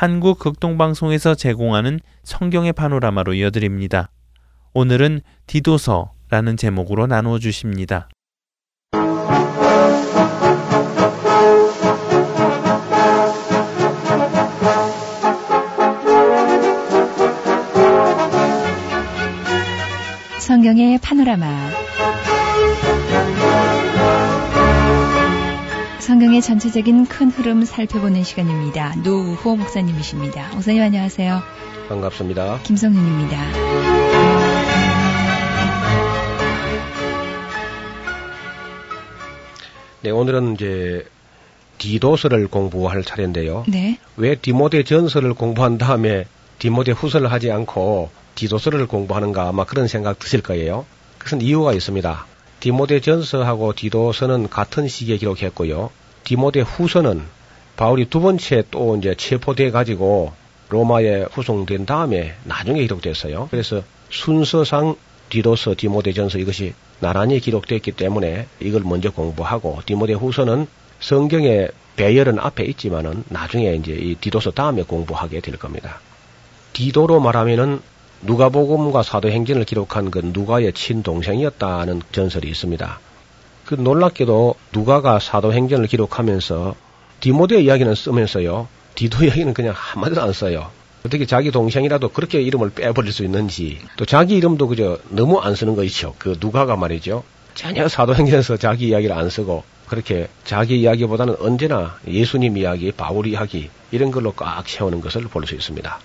한국 0.00 0.38
극동방송에서 0.38 1.34
제공하는 1.34 1.98
성경의 2.22 2.72
파노라마로 2.72 3.34
이어드립니다. 3.34 4.12
오늘은 4.72 5.22
디도서라는 5.48 6.56
제목으로 6.56 7.08
나누어 7.08 7.40
주십니다. 7.40 8.08
성경의 20.38 21.00
파노라마. 21.02 21.70
성경의 26.08 26.40
전체적인 26.40 27.04
큰 27.04 27.28
흐름 27.28 27.66
살펴보는 27.66 28.24
시간입니다. 28.24 28.94
노우호 29.04 29.56
목사님이십니다. 29.56 30.54
목사님 30.54 30.80
안녕하세요. 30.80 31.42
반갑습니다. 31.90 32.60
김성윤입니다. 32.62 33.36
네, 40.00 40.10
오늘은 40.10 40.54
이제 40.54 41.06
디도서를 41.76 42.48
공부할 42.48 43.04
차례인데요. 43.04 43.64
네. 43.68 43.98
왜 44.16 44.34
디모데 44.34 44.84
전서를 44.84 45.34
공부한 45.34 45.76
다음에 45.76 46.24
디모데 46.58 46.92
후서를 46.92 47.30
하지 47.30 47.52
않고 47.52 48.08
디도서를 48.34 48.86
공부하는가 48.86 49.46
아마 49.46 49.64
그런 49.64 49.88
생각 49.88 50.18
드실 50.18 50.40
거예요. 50.40 50.86
그것은 51.18 51.42
이유가 51.42 51.74
있습니다. 51.74 52.27
디모데 52.60 53.00
전서하고 53.00 53.72
디도서는 53.74 54.48
같은 54.48 54.88
시기에 54.88 55.16
기록했고요. 55.16 55.90
디모데 56.24 56.60
후서는 56.60 57.22
바울이 57.76 58.10
두 58.10 58.20
번째 58.20 58.64
또 58.70 58.96
이제 58.96 59.14
체포돼 59.14 59.70
가지고 59.70 60.32
로마에 60.68 61.26
후송된 61.30 61.86
다음에 61.86 62.34
나중에 62.44 62.80
기록됐어요. 62.82 63.48
그래서 63.50 63.82
순서상 64.10 64.96
디도서, 65.30 65.74
디모데 65.76 66.12
전서 66.12 66.38
이것이 66.38 66.74
나란히 67.00 67.38
기록됐기 67.38 67.92
때문에 67.92 68.46
이걸 68.60 68.82
먼저 68.82 69.10
공부하고 69.10 69.80
디모데 69.86 70.14
후서는 70.14 70.66
성경의 71.00 71.70
배열은 71.96 72.38
앞에 72.38 72.64
있지만은 72.64 73.24
나중에 73.28 73.74
이제 73.74 73.92
이 73.92 74.14
디도서 74.16 74.52
다음에 74.52 74.82
공부하게 74.82 75.40
될 75.40 75.56
겁니다. 75.58 76.00
디도로 76.72 77.20
말하면은 77.20 77.80
누가복음과 78.22 79.02
사도행전을 79.02 79.64
기록한 79.64 80.10
그 80.10 80.18
누가의 80.18 80.72
친동생이었다는 80.72 82.02
전설이 82.12 82.48
있습니다. 82.48 83.00
그 83.64 83.74
놀랍게도 83.74 84.54
누가가 84.72 85.18
사도행전을 85.18 85.86
기록하면서 85.86 86.74
디모데 87.20 87.60
이야기는 87.60 87.94
쓰면서요. 87.94 88.68
디도 88.94 89.24
이야기는 89.24 89.54
그냥 89.54 89.74
한마디도 89.76 90.22
안 90.22 90.32
써요. 90.32 90.70
어떻게 91.06 91.26
자기 91.26 91.50
동생이라도 91.50 92.08
그렇게 92.08 92.40
이름을 92.42 92.70
빼버릴 92.70 93.12
수 93.12 93.24
있는지 93.24 93.78
또 93.96 94.04
자기 94.04 94.36
이름도 94.36 94.66
그저 94.68 94.98
너무 95.10 95.38
안 95.38 95.54
쓰는 95.54 95.76
거 95.76 95.84
있죠. 95.84 96.14
그 96.18 96.36
누가가 96.40 96.76
말이죠. 96.76 97.22
전혀 97.54 97.88
사도행전에서 97.88 98.56
자기 98.56 98.88
이야기를 98.88 99.14
안 99.16 99.30
쓰고 99.30 99.62
그렇게 99.88 100.28
자기 100.44 100.80
이야기보다는 100.80 101.36
언제나 101.40 101.96
예수님 102.06 102.56
이야기, 102.56 102.92
바울 102.92 103.26
이야기 103.26 103.70
이런 103.90 104.10
걸로 104.10 104.32
꽉 104.32 104.66
채우는 104.66 105.00
것을 105.00 105.22
볼 105.22 105.46
수 105.46 105.54
있습니다. 105.54 105.98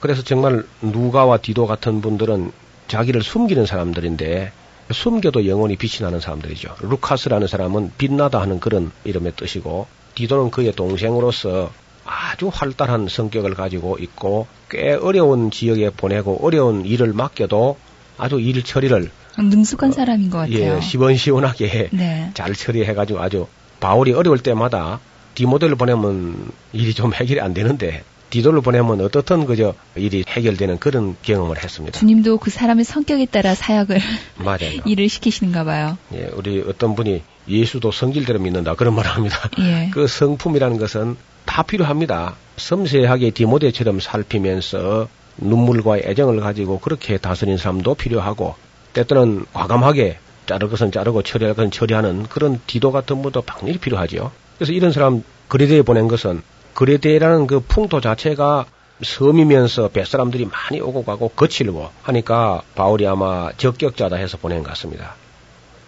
그래서 0.00 0.22
정말 0.22 0.64
누가와 0.80 1.38
디도 1.38 1.66
같은 1.66 2.00
분들은 2.00 2.52
자기를 2.88 3.22
숨기는 3.22 3.66
사람들인데 3.66 4.52
숨겨도 4.90 5.46
영원히 5.46 5.76
빛이 5.76 6.02
나는 6.02 6.20
사람들이죠. 6.20 6.76
루카스라는 6.80 7.46
사람은 7.46 7.92
빛나다 7.98 8.40
하는 8.40 8.60
그런 8.60 8.90
이름의 9.04 9.32
뜻이고 9.36 9.86
디도는 10.14 10.50
그의 10.50 10.72
동생으로서 10.72 11.70
아주 12.04 12.50
활달한 12.52 13.06
성격을 13.08 13.54
가지고 13.54 13.98
있고 14.00 14.46
꽤 14.70 14.94
어려운 14.94 15.50
지역에 15.50 15.90
보내고 15.90 16.38
어려운 16.42 16.86
일을 16.86 17.12
맡겨도 17.12 17.76
아주 18.16 18.40
일 18.40 18.62
처리를 18.62 19.10
능숙한 19.38 19.92
사람인 19.92 20.30
것 20.30 20.38
같아요. 20.38 20.76
예, 20.76 20.80
시원시원하게 20.80 21.90
네. 21.92 22.30
잘 22.34 22.54
처리해가지고 22.54 23.20
아주 23.20 23.46
바울이 23.78 24.12
어려울 24.12 24.38
때마다 24.38 25.00
디모델을 25.34 25.76
보내면 25.76 26.50
일이 26.72 26.94
좀 26.94 27.14
해결이 27.14 27.40
안 27.40 27.54
되는데 27.54 28.02
디도를 28.30 28.60
보내면 28.60 29.00
어떻든 29.00 29.46
그저 29.46 29.74
일이 29.94 30.24
해결되는 30.28 30.78
그런 30.78 31.16
경험을 31.22 31.62
했습니다. 31.62 31.98
주님도 31.98 32.38
그 32.38 32.50
사람의 32.50 32.84
성격에 32.84 33.26
따라 33.26 33.54
사역을 33.54 34.00
맞아요. 34.36 34.80
일을 34.84 35.08
시키시는가 35.08 35.64
봐요. 35.64 35.96
예, 36.14 36.30
우리 36.34 36.62
어떤 36.66 36.94
분이 36.94 37.22
예수도 37.48 37.90
성질대로 37.90 38.38
믿는다 38.38 38.74
그런 38.74 38.94
말을 38.94 39.10
합니다. 39.10 39.48
예. 39.60 39.90
그 39.92 40.06
성품이라는 40.06 40.78
것은 40.78 41.16
다 41.44 41.62
필요합니다. 41.62 42.36
섬세하게 42.58 43.30
디모데처럼 43.30 44.00
살피면서 44.00 45.08
눈물과 45.38 45.98
애정을 45.98 46.40
가지고 46.40 46.80
그렇게 46.80 47.16
다스린 47.16 47.56
사람도 47.56 47.94
필요하고 47.94 48.56
때때는 48.92 49.46
과감하게 49.52 50.18
자를 50.46 50.68
것은 50.68 50.90
자르고 50.90 51.22
처리할 51.22 51.54
것은 51.54 51.70
처리하는 51.70 52.24
그런 52.24 52.60
디도 52.66 52.90
같은 52.90 53.22
분도 53.22 53.42
당연히 53.42 53.78
필요하죠. 53.78 54.32
그래서 54.56 54.72
이런 54.72 54.92
사람 54.92 55.22
그레데에 55.48 55.82
보낸 55.82 56.08
것은 56.08 56.42
그레데라는 56.78 57.48
그 57.48 57.58
풍토 57.58 58.00
자체가 58.00 58.64
섬이면서 59.02 59.88
뱃사람들이 59.88 60.46
많이 60.46 60.80
오고 60.80 61.04
가고 61.04 61.28
거칠고 61.30 61.90
하니까 62.02 62.62
바울이 62.76 63.04
아마 63.04 63.50
적격자다 63.56 64.14
해서 64.14 64.38
보낸 64.38 64.62
것 64.62 64.68
같습니다. 64.68 65.16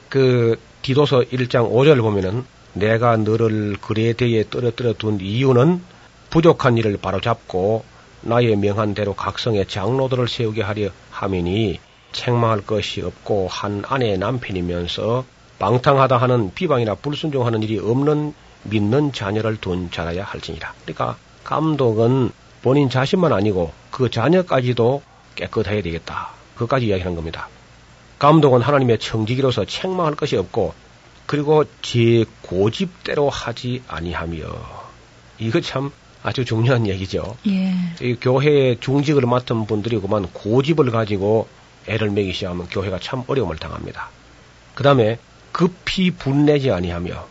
그 0.09 0.59
디도서 0.83 1.21
1장 1.21 1.71
5절 1.71 2.01
보면은 2.01 2.45
내가 2.73 3.17
너를 3.17 3.77
그레데에 3.81 4.47
떨어뜨려 4.51 4.95
둔 4.95 5.21
이유는 5.21 5.81
부족한 6.31 6.77
일을 6.77 6.97
바로잡고 6.97 7.85
나의 8.23 8.57
명한 8.57 8.95
대로 8.95 9.15
각성의 9.15 9.67
장로들을 9.67 10.27
세우게 10.27 10.63
하려 10.63 10.89
함이니 11.13 11.79
책망할 12.11 12.63
것이 12.63 13.01
없고 13.03 13.47
한 13.47 13.85
아내의 13.87 14.19
남편이면서 14.19 15.25
방탕하다 15.61 16.17
하는 16.17 16.53
비방이나 16.53 16.97
불순종하는 16.97 17.63
일이 17.63 17.79
없는 17.79 18.35
믿는 18.65 19.13
자녀를 19.13 19.57
둔 19.57 19.91
자라야 19.91 20.25
할지니라. 20.25 20.75
그러니까 20.85 21.17
감독은 21.45 22.31
본인 22.63 22.91
자신만 22.91 23.33
아니고 23.33 23.73
그 23.91 24.11
자녀까지도 24.11 25.03
깨끗해야 25.35 25.83
되겠다. 25.83 26.31
그까지 26.57 26.87
이야기하는 26.87 27.17
겁니다. 27.17 27.49
감독은 28.19 28.61
하나님의 28.61 28.99
청지기로서 28.99 29.65
책망할 29.65 30.15
것이 30.15 30.37
없고 30.37 30.75
그리고 31.27 31.65
제 31.81 32.25
고집대로 32.43 33.31
하지 33.31 33.83
아니하며 33.89 34.41
이거 35.39 35.61
참 35.61 35.91
아주 36.23 36.45
중요한 36.45 36.87
얘기죠. 36.87 37.37
예. 37.47 37.73
이 38.03 38.17
교회의 38.21 38.79
중직을 38.81 39.23
맡은 39.23 39.67
분들이 39.67 39.99
그만 39.99 40.27
고집을 40.33 40.91
가지고 40.91 41.49
애를 41.87 42.11
먹이 42.11 42.33
시작하면 42.33 42.69
교회가 42.69 42.99
참 42.99 43.25
어려움을 43.27 43.57
당합니다. 43.57 44.11
그 44.75 44.83
다음에 44.83 45.19
급히 45.53 46.11
분내지 46.11 46.71
아니하며 46.71 47.27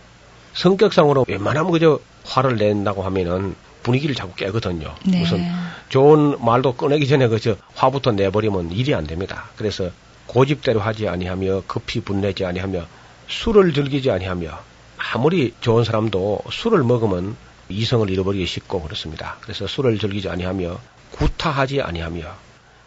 성격상으로 0.59 1.25
웬만하면 1.27 1.71
그저 1.71 1.99
화를 2.25 2.57
낸다고 2.57 3.01
하면은 3.03 3.55
분위기를 3.81 4.13
자꾸 4.13 4.35
깨거든요. 4.35 4.93
네. 5.05 5.19
무슨 5.19 5.41
좋은 5.87 6.43
말도 6.43 6.73
꺼내기 6.73 7.07
전에 7.07 7.29
그저 7.29 7.55
화부터 7.75 8.11
내버리면 8.11 8.71
일이 8.71 8.93
안 8.93 9.07
됩니다. 9.07 9.45
그래서 9.55 9.89
고집대로 10.27 10.81
하지 10.81 11.07
아니하며 11.07 11.63
급히 11.65 12.01
분내지 12.01 12.45
아니하며 12.45 12.85
술을 13.29 13.73
즐기지 13.73 14.11
아니하며 14.11 14.59
아무리 14.97 15.53
좋은 15.61 15.85
사람도 15.85 16.41
술을 16.51 16.83
먹으면 16.83 17.37
이성을 17.69 18.09
잃어버리기 18.09 18.45
쉽고 18.45 18.81
그렇습니다. 18.81 19.37
그래서 19.39 19.65
술을 19.65 19.97
즐기지 19.97 20.27
아니하며 20.27 20.77
구타하지 21.11 21.81
아니하며 21.81 22.21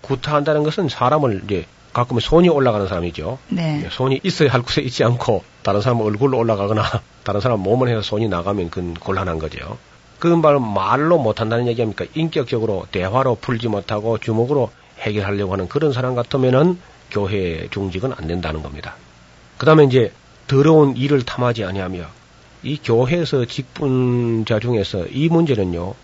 구타한다는 0.02 0.62
것은 0.62 0.90
사람을 0.90 1.42
이제 1.44 1.64
가끔 1.94 2.20
손이 2.20 2.50
올라가는 2.50 2.86
사람이죠. 2.86 3.38
네. 3.48 3.88
손이 3.90 4.20
있어야 4.24 4.52
할 4.52 4.60
곳에 4.60 4.82
있지 4.82 5.04
않고 5.04 5.42
다른 5.62 5.80
사람 5.80 6.00
얼굴로 6.00 6.38
올라가거나 6.38 6.82
다른 7.24 7.40
사람 7.40 7.60
몸을 7.60 7.88
해서 7.88 8.02
손이 8.02 8.28
나가면 8.28 8.70
그건 8.70 8.94
곤란한 8.94 9.38
거죠. 9.38 9.78
그건 10.18 10.42
바로 10.42 10.60
말로 10.60 11.18
못한다는 11.18 11.66
얘기입니까? 11.68 12.04
인격적으로 12.14 12.86
대화로 12.92 13.36
풀지 13.40 13.68
못하고 13.68 14.18
주먹으로 14.18 14.70
해결하려고 15.00 15.52
하는 15.52 15.68
그런 15.68 15.92
사람 15.92 16.14
같으면은 16.14 16.78
교회 17.10 17.68
중직은 17.70 18.12
안 18.16 18.26
된다는 18.26 18.62
겁니다. 18.62 18.94
그 19.58 19.66
다음에 19.66 19.84
이제 19.84 20.12
더러운 20.46 20.96
일을 20.96 21.22
탐하지 21.24 21.64
아니하며 21.64 22.04
이 22.62 22.78
교회에서 22.82 23.44
직분자 23.46 24.60
중에서 24.60 25.06
이 25.06 25.28
문제는요 25.28 25.94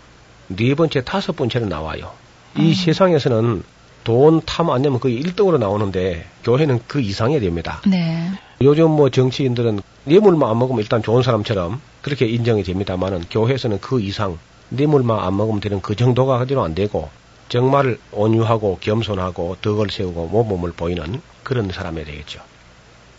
네 0.49 0.75
번째 0.75 1.05
다섯 1.05 1.37
번째로 1.37 1.67
나와요. 1.67 2.13
이 2.57 2.71
음. 2.71 2.75
세상에서는 2.75 3.63
돈탐안 4.09 4.81
내면 4.81 5.01
거의 5.01 5.23
1등으로 5.23 5.59
나오는데 5.59 6.25
교회는 6.43 6.81
그 6.87 6.99
이상이 6.99 7.39
됩니다. 7.41 7.83
네. 7.87 8.31
요즘 8.63 8.91
뭐 8.91 9.11
정치인들은 9.11 9.81
뇌물만 10.05 10.49
안 10.49 10.59
먹으면 10.59 10.81
일단 10.81 11.03
좋은 11.03 11.23
사람처럼 11.23 11.79
그렇게 12.01 12.27
인정이 12.27 12.63
됩니다만은 12.63 13.25
교회에서는 13.31 13.83
그 13.83 14.01
이상 14.01 14.39
뇌물만 14.71 15.19
안 15.19 15.37
먹으면 15.37 15.61
되는 15.61 15.83
그 15.83 15.95
정도가 15.95 16.39
그대로 16.39 16.65
안 16.65 16.75
되고 16.75 17.11
정말 17.51 17.99
온유하고 18.13 18.79
겸손하고 18.81 19.59
덕을 19.61 19.91
세우고 19.91 20.29
모범을 20.29 20.73
보이는 20.73 21.21
그런 21.43 21.71
사람이 21.71 22.03
되겠죠. 22.07 22.41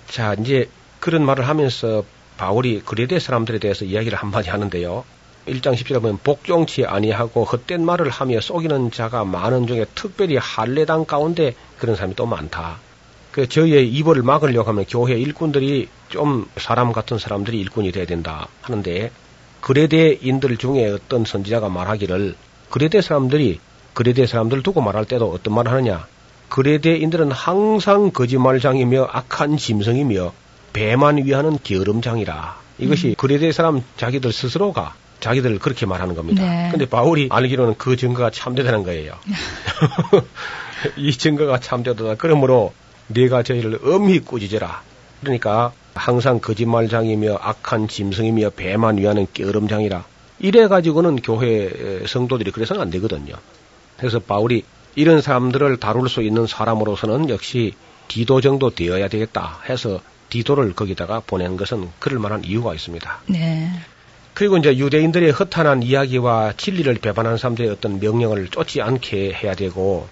자, 0.07 0.33
이제 0.39 0.71
그런 0.99 1.23
말을 1.23 1.47
하면서 1.47 2.03
바울이 2.37 2.81
그레데 2.83 3.19
사람들에 3.19 3.59
대해서 3.59 3.85
이야기를 3.85 4.17
한마디 4.17 4.49
하는데요. 4.49 5.03
1장 5.47 5.73
10절에 5.73 6.01
보면 6.01 6.19
복종치 6.23 6.85
아니하고 6.85 7.43
헛된 7.43 7.85
말을 7.85 8.09
하며 8.09 8.39
속이는 8.39 8.91
자가 8.91 9.25
많은 9.25 9.67
중에 9.67 9.85
특별히 9.95 10.37
할례당 10.37 11.05
가운데 11.05 11.55
그런 11.77 11.95
사람이 11.95 12.15
또 12.15 12.25
많다. 12.25 12.79
그 13.31 13.47
저희의 13.47 13.89
입을 13.89 14.23
막으려고 14.23 14.69
하면 14.69 14.85
교회 14.87 15.17
일꾼들이 15.17 15.87
좀 16.09 16.49
사람 16.57 16.91
같은 16.91 17.17
사람들이 17.17 17.59
일꾼이 17.59 17.91
돼야 17.91 18.05
된다 18.05 18.47
하는데 18.61 19.11
그레데인들 19.61 20.57
중에 20.57 20.89
어떤 20.89 21.25
선지자가 21.25 21.69
말하기를 21.69 22.35
그레데 22.69 23.01
사람들이 23.01 23.59
그레데 23.93 24.25
사람들 24.25 24.63
두고 24.63 24.81
말할 24.81 25.05
때도 25.05 25.29
어떤 25.29 25.53
말을 25.55 25.71
하느냐? 25.71 26.07
그레데인들은 26.49 27.31
항상 27.31 28.11
거짓말장이며 28.11 29.09
악한 29.11 29.57
짐승이며 29.57 30.33
배만 30.73 31.17
위하는 31.17 31.57
게으름장이라. 31.61 32.57
이것이 32.79 33.15
그레데 33.17 33.51
사람 33.51 33.83
자기들 33.97 34.31
스스로가 34.31 34.95
자기들 35.19 35.59
그렇게 35.59 35.85
말하는 35.85 36.15
겁니다. 36.15 36.43
네. 36.43 36.69
근데 36.71 36.85
바울이 36.85 37.29
알기로는 37.31 37.75
그 37.77 37.95
증거가 37.95 38.29
참되다는 38.29 38.83
거예요. 38.83 39.13
이 40.97 41.11
증거가 41.11 41.59
참되다. 41.59 42.15
그러므로 42.15 42.73
네가 43.07 43.43
저희를 43.43 43.79
엄히 43.83 44.19
꾸짖어라. 44.19 44.81
그러니까 45.21 45.73
항상 45.93 46.39
거짓말장이며 46.39 47.39
악한 47.41 47.87
짐승이며 47.87 48.51
배만 48.51 48.97
위하는 48.97 49.27
게으름장이라. 49.33 50.05
이래 50.39 50.67
가지고는 50.67 51.17
교회 51.17 52.05
성도들이 52.07 52.51
그래서는 52.51 52.81
안 52.81 52.89
되거든요. 52.91 53.33
그래서 53.97 54.19
바울이 54.19 54.63
이런 54.95 55.21
사람들을 55.21 55.77
다룰 55.77 56.07
수 56.07 56.21
있는 56.21 56.47
사람으로서는 56.47 57.29
역시 57.29 57.73
디도 58.07 58.41
정도 58.41 58.69
되어야 58.69 59.07
되겠다 59.09 59.59
해서 59.67 59.99
디도를 60.29 60.73
거기다가 60.73 61.21
보낸 61.25 61.57
것은 61.57 61.89
그럴 61.99 62.19
만한 62.19 62.43
이유가 62.45 62.73
있습니다. 62.73 63.21
네. 63.27 63.69
그리고 64.39 64.55
이제 64.55 64.77
유대인들의 64.77 65.31
허탄한 65.31 65.83
이야기와 65.83 66.53
진리를 66.55 66.93
배반하는 66.93 67.37
사람들의 67.37 67.69
어떤 67.71 67.99
명령을 67.99 68.47
쫓지 68.47 68.81
않게 68.81 69.33
해야 69.33 69.53
되고 69.53 70.07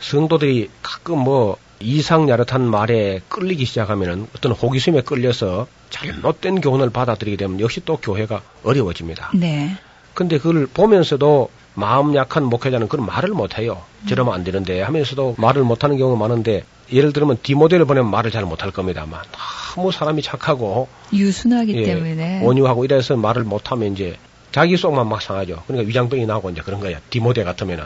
성도들이 0.00 0.68
가끔 0.82 1.20
뭐 1.20 1.56
이상 1.80 2.28
야릇한 2.28 2.60
말에 2.60 3.22
끌리기 3.30 3.64
시작하면은 3.64 4.26
어떤 4.36 4.52
호기심에 4.52 5.00
끌려서 5.00 5.66
잘못된 5.88 6.60
교훈을 6.60 6.90
받아들이게 6.90 7.38
되면 7.38 7.58
역시 7.58 7.80
또 7.82 7.96
교회가 7.96 8.42
어려워집니다. 8.64 9.30
네. 9.32 9.74
근데 10.12 10.36
그걸 10.36 10.66
보면서도 10.66 11.48
마음 11.74 12.14
약한 12.14 12.44
목회자는 12.44 12.88
그런 12.88 13.06
말을 13.06 13.30
못해요. 13.30 13.82
저러면 14.08 14.34
안 14.34 14.44
되는데 14.44 14.82
하면서도 14.82 15.36
말을 15.38 15.62
못하는 15.62 15.96
경우가 15.96 16.18
많은데 16.18 16.64
예를 16.92 17.12
들면 17.12 17.38
디모델을 17.42 17.84
보내면 17.84 18.10
말을 18.10 18.30
잘 18.30 18.44
못할 18.44 18.70
겁니다만 18.70 19.20
너무 19.74 19.92
사람이 19.92 20.22
착하고 20.22 20.88
유순하기 21.12 21.76
예, 21.76 21.84
때문에 21.84 22.42
온유하고 22.44 22.84
이래서 22.84 23.16
말을 23.16 23.44
못하면 23.44 23.92
이제 23.92 24.16
자기 24.52 24.76
속만 24.76 25.08
막 25.08 25.22
상하죠. 25.22 25.62
그러니까 25.66 25.88
위장병이 25.88 26.26
나고 26.26 26.50
이제 26.50 26.60
그런 26.62 26.80
거야. 26.80 26.98
디모데 27.10 27.44
같으면은. 27.44 27.84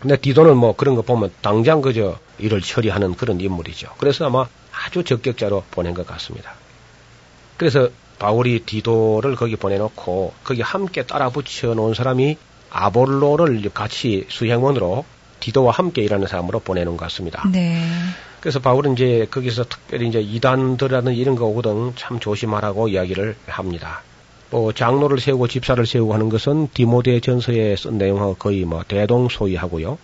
근데 0.00 0.16
디도는 0.16 0.56
뭐 0.56 0.74
그런 0.74 0.96
거 0.96 1.02
보면 1.02 1.30
당장 1.40 1.80
그저 1.80 2.18
일을 2.38 2.60
처리하는 2.60 3.14
그런 3.14 3.40
인물이죠. 3.40 3.90
그래서 3.98 4.26
아마 4.26 4.46
아주 4.72 5.04
적격자로 5.04 5.64
보낸 5.70 5.94
것 5.94 6.06
같습니다. 6.06 6.54
그래서 7.56 7.88
바울이 8.18 8.60
디도를 8.60 9.36
거기 9.36 9.56
보내놓고 9.56 10.34
거기 10.42 10.62
함께 10.62 11.04
따라 11.04 11.30
붙여 11.30 11.74
놓은 11.74 11.94
사람이 11.94 12.36
아볼로를 12.74 13.70
같이 13.72 14.26
수행원으로 14.28 15.04
디도와 15.38 15.72
함께 15.72 16.02
일하는 16.02 16.26
사람으로 16.26 16.58
보내는 16.58 16.96
것 16.96 17.04
같습니다. 17.04 17.42
네. 17.50 17.80
그래서 18.40 18.58
바울은 18.58 18.94
이제 18.94 19.26
거기서 19.30 19.64
특별히 19.64 20.08
이제 20.08 20.20
이단들이라는 20.20 21.14
이런 21.14 21.36
거 21.36 21.46
오거든 21.46 21.92
참 21.96 22.18
조심하라고 22.18 22.88
이야기를 22.88 23.36
합니다. 23.46 24.02
뭐 24.50 24.72
장로를 24.72 25.20
세우고 25.20 25.48
집사를 25.48 25.84
세우고 25.86 26.14
하는 26.14 26.28
것은 26.28 26.68
디모데 26.74 27.20
전서에 27.20 27.76
쓴 27.76 27.96
내용하고 27.96 28.34
거의 28.34 28.64
뭐 28.64 28.82
대동소이하고요. 28.86 29.98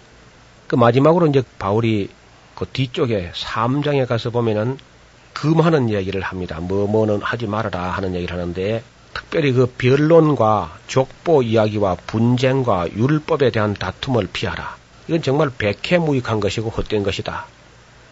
그 0.68 0.77
마지막으로 0.77 1.27
이제 1.27 1.43
바울이 1.59 2.09
그 2.55 2.66
뒤쪽에 2.66 3.33
3장에 3.35 4.07
가서 4.07 4.31
보면은 4.31 4.79
금하는 5.33 5.91
얘기를 5.91 6.21
합니다. 6.21 6.61
뭐 6.61 6.87
뭐는 6.87 7.23
하지 7.23 7.47
말아라 7.47 7.91
하는 7.91 8.14
얘기를 8.14 8.35
하는데 8.35 8.83
특별히 9.15 9.53
그 9.53 9.67
변론과 9.79 10.79
족보 10.87 11.43
이야기와 11.43 11.97
분쟁과 12.07 12.93
율법에 12.93 13.51
대한 13.51 13.75
다툼을 13.75 14.29
피하라. 14.33 14.77
이건 15.09 15.23
정말 15.23 15.51
백해무익한 15.51 16.41
것이고 16.41 16.71
헛된 16.71 17.03
것이다. 17.03 17.47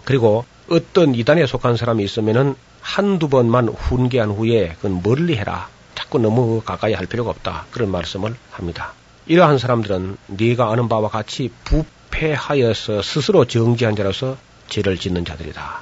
그리고 0.05 0.45
어떤 0.69 1.15
이단에 1.15 1.47
속한 1.47 1.77
사람이 1.77 2.03
있으면은 2.05 2.55
한두 2.81 3.29
번만 3.29 3.69
훈계한 3.69 4.31
후에 4.31 4.75
그건 4.77 5.03
멀리 5.03 5.37
해라. 5.37 5.69
자꾸 5.95 6.19
너무 6.19 6.63
가까이 6.63 6.95
할 6.95 7.07
필요가 7.07 7.31
없다. 7.31 7.67
그런 7.71 7.91
말씀을 7.91 8.35
합니다. 8.51 8.93
이러한 9.27 9.59
사람들은 9.59 10.17
네가 10.29 10.73
아는 10.73 10.89
바와 10.89 11.09
같이 11.09 11.51
부패하여서 11.65 13.03
스스로 13.03 13.45
정지한 13.45 13.95
자로서 13.95 14.37
죄를 14.69 14.97
짓는 14.97 15.25
자들이다. 15.25 15.81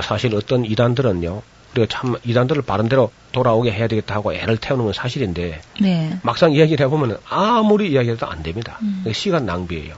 사실 0.00 0.34
어떤 0.34 0.64
이단들은요. 0.64 1.42
우리가 1.72 1.86
참 1.88 2.16
이단들을 2.24 2.62
바른대로 2.62 3.10
돌아오게 3.32 3.72
해야 3.72 3.86
되겠다 3.86 4.16
하고 4.16 4.32
애를 4.32 4.56
태우는 4.56 4.84
건 4.84 4.94
사실인데 4.94 5.60
네. 5.80 6.18
막상 6.22 6.52
이야기를 6.52 6.86
해보면 6.86 7.18
아무리 7.28 7.90
이야기해도 7.90 8.26
안 8.26 8.42
됩니다. 8.42 8.78
음. 8.82 9.04
시간 9.12 9.46
낭비예요. 9.46 9.94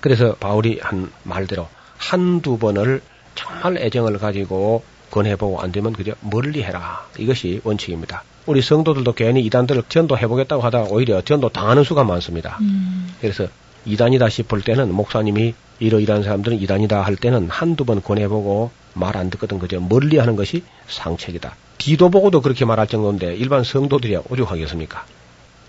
그래서 0.00 0.34
바울이 0.34 0.78
한 0.82 1.10
말대로 1.24 1.68
한두 1.96 2.58
번을 2.58 3.02
정말 3.34 3.78
애정을 3.78 4.18
가지고 4.18 4.82
권해보고 5.10 5.60
안 5.60 5.72
되면 5.72 5.92
그저 5.92 6.12
멀리 6.20 6.62
해라. 6.62 7.06
이것이 7.18 7.60
원칙입니다. 7.64 8.22
우리 8.46 8.62
성도들도 8.62 9.12
괜히 9.12 9.40
이단들을 9.42 9.84
전도해보겠다고 9.88 10.62
하다가 10.62 10.88
오히려 10.90 11.20
전도 11.22 11.50
당하는 11.50 11.84
수가 11.84 12.04
많습니다. 12.04 12.58
음. 12.60 13.14
그래서 13.20 13.46
이단이다 13.84 14.28
싶을 14.28 14.62
때는 14.62 14.92
목사님이 14.94 15.54
이러이러한 15.80 16.22
사람들은 16.22 16.60
이단이다 16.60 17.02
할 17.02 17.16
때는 17.16 17.48
한두 17.50 17.84
번 17.84 18.02
권해보고 18.02 18.70
말 18.98 19.16
안 19.16 19.30
듣거든 19.30 19.58
그저 19.58 19.80
멀리 19.80 20.18
하는 20.18 20.36
것이 20.36 20.62
상책이다. 20.88 21.56
뒤도 21.78 22.10
보고도 22.10 22.40
그렇게 22.40 22.64
말할 22.64 22.86
정도인데 22.86 23.34
일반 23.36 23.64
성도들이야 23.64 24.22
오죽하겠습니까? 24.28 25.04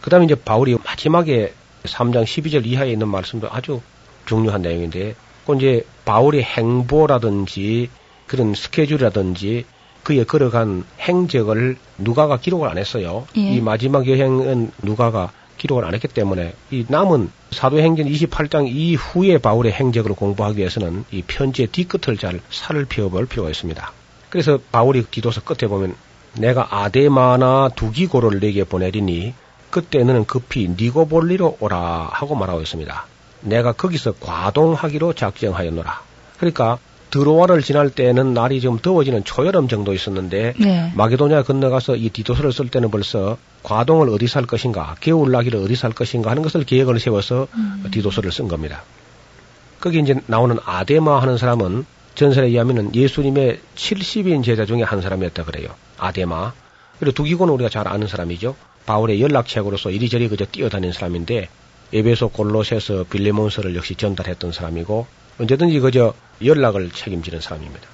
그 0.02 0.10
다음에 0.10 0.26
이제 0.26 0.36
바울이 0.36 0.78
마지막에 0.84 1.54
3장 1.84 2.24
12절 2.24 2.66
이하에 2.66 2.92
있는 2.92 3.08
말씀도 3.08 3.48
아주 3.52 3.82
중요한 4.26 4.62
내용인데, 4.62 5.16
그 5.46 5.56
이제 5.56 5.86
바울의 6.06 6.44
행보라든지 6.44 7.90
그런 8.28 8.54
스케줄이라든지 8.54 9.66
그에 10.04 10.24
걸어간 10.24 10.86
행적을 11.00 11.78
누가가 11.98 12.38
기록을 12.38 12.70
안 12.70 12.78
했어요. 12.78 13.28
예. 13.38 13.42
이 13.42 13.62
마지막 13.62 14.08
여행은 14.08 14.72
누가가 14.82 15.32
기록을 15.60 15.86
안 15.86 15.94
했기 15.94 16.08
때문에 16.08 16.54
이 16.72 16.86
남은 16.88 17.30
사도행전 17.52 18.08
28장 18.08 18.68
이후에 18.68 19.38
바울의 19.38 19.74
행적을 19.74 20.16
공부하기 20.16 20.58
위해서는 20.58 21.06
이 21.12 21.22
편지의 21.22 21.68
뒤끝을 21.68 22.18
잘 22.18 22.40
살펴볼 22.50 23.28
필요가 23.28 23.52
있습니다. 23.52 23.92
그래서 24.30 24.60
바울이 24.72 25.04
디도서 25.04 25.42
끝에 25.44 25.70
보면 25.70 25.96
내가 26.38 26.68
아데마나 26.84 27.70
두기고를 27.76 28.40
내게 28.40 28.64
보내리니 28.64 29.34
그때 29.70 30.00
너는 30.00 30.26
급히 30.26 30.68
니고볼리로 30.70 31.58
오라 31.60 32.10
하고 32.12 32.36
말하고 32.36 32.62
있습니다. 32.62 33.06
내가 33.42 33.74
거기서 33.74 34.14
과동하기로 34.20 35.14
작정하였노라. 35.14 36.02
그러니까 36.38 36.80
드로아를 37.10 37.62
지날 37.62 37.90
때는 37.90 38.34
날이 38.34 38.62
좀 38.62 38.78
더워지는 38.78 39.24
초여름 39.24 39.68
정도 39.68 39.94
있었는데 39.94 40.54
네. 40.60 40.92
마게도냐 40.96 41.44
건너가서 41.44 41.96
이 41.96 42.10
디도서를 42.10 42.52
쓸 42.52 42.70
때는 42.70 42.92
벌써 42.92 43.38
과동을 43.64 44.10
어디 44.10 44.28
살 44.28 44.46
것인가, 44.46 44.96
겨울 45.00 45.32
나기를 45.32 45.60
어디 45.60 45.76
살 45.76 45.92
것인가 45.92 46.30
하는 46.30 46.44
것을 46.44 46.64
계획을 46.64 47.00
세워서 47.00 47.48
음. 47.54 47.84
디도서를 47.92 48.32
쓴 48.32 48.48
겁니다. 48.48 48.84
거기 49.80 50.00
이제 50.00 50.16
나오는 50.28 50.58
아데마 50.66 51.22
하는 51.22 51.38
사람은 51.38 51.86
전설에 52.16 52.48
의하면은 52.48 52.94
예수님의 52.94 53.60
70인 53.76 54.44
제자 54.44 54.66
중에 54.66 54.84
한 54.84 55.02
사람이었다 55.02 55.46
그래요. 55.46 55.70
아데마. 55.98 56.54
그리고 57.00 57.14
두기고는 57.14 57.54
우리가 57.54 57.70
잘 57.70 57.88
아는 57.88 58.08
사람이죠. 58.08 58.56
바울의 58.86 59.22
연락책으로서 59.22 59.92
이리저리 59.92 60.28
그저 60.28 60.46
뛰어다닌 60.46 60.92
사람인데 60.92 61.48
에베소 61.94 62.30
골로새서 62.30 63.06
빌레몬서를 63.10 63.76
역시 63.76 63.96
전달했던 63.96 64.52
사람이고 64.52 65.08
언제든지 65.40 65.80
그저 65.80 66.14
연락을 66.44 66.92
책임지는 66.92 67.42
사람입니다. 67.42 67.88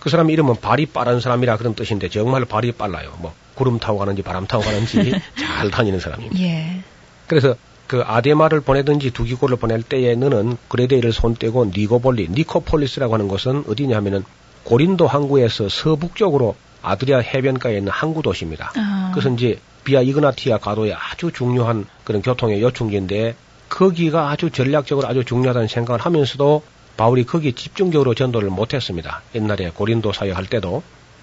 그 0.00 0.10
사람 0.10 0.30
이름은 0.30 0.56
발이 0.60 0.86
빠른 0.86 1.20
사람이라 1.20 1.56
그런 1.56 1.74
뜻인데 1.74 2.08
정말 2.08 2.44
발이 2.44 2.72
빨라요. 2.72 3.14
뭐 3.18 3.32
구름 3.54 3.78
타고 3.78 3.98
가는지 3.98 4.22
바람 4.22 4.46
타고 4.46 4.64
가는지 4.64 5.12
잘 5.38 5.70
다니는 5.70 6.00
사람입니다. 6.00 6.42
예. 6.42 6.80
그래서 7.28 7.54
그 7.86 8.02
아데마를 8.04 8.60
보내든지 8.62 9.10
두기고를 9.10 9.56
보낼 9.56 9.82
때에 9.82 10.14
너는 10.14 10.56
그레데이를 10.68 11.12
손떼고 11.12 11.66
니고볼리, 11.66 12.28
니코폴리스라고 12.30 13.14
하는 13.14 13.28
곳은 13.28 13.64
어디냐 13.68 13.96
하면은 13.98 14.24
고린도 14.64 15.06
항구에서 15.06 15.68
서북쪽으로 15.68 16.56
아드리아 16.82 17.18
해변가에 17.18 17.78
있는 17.78 17.92
항구 17.92 18.22
도시입니다. 18.22 18.72
아. 18.76 19.10
그것은 19.10 19.34
이제 19.34 19.60
비아 19.84 20.00
이그나티아 20.00 20.58
가도의 20.58 20.94
아주 20.94 21.30
중요한 21.32 21.86
그런 22.04 22.22
교통의 22.22 22.62
요충지인데 22.62 23.34
거기가 23.72 24.30
아주 24.30 24.50
전략적으로 24.50 25.08
아주 25.08 25.24
중요하다는 25.24 25.66
생각을 25.68 26.00
하면서도 26.00 26.62
바울이 26.96 27.24
거기에 27.24 27.52
집중적으로 27.52 28.14
전도를 28.14 28.50
못했습니다. 28.50 29.22
옛날에 29.34 29.70
고린도 29.70 30.12
사역할 30.12 30.46
때도. 30.46 30.82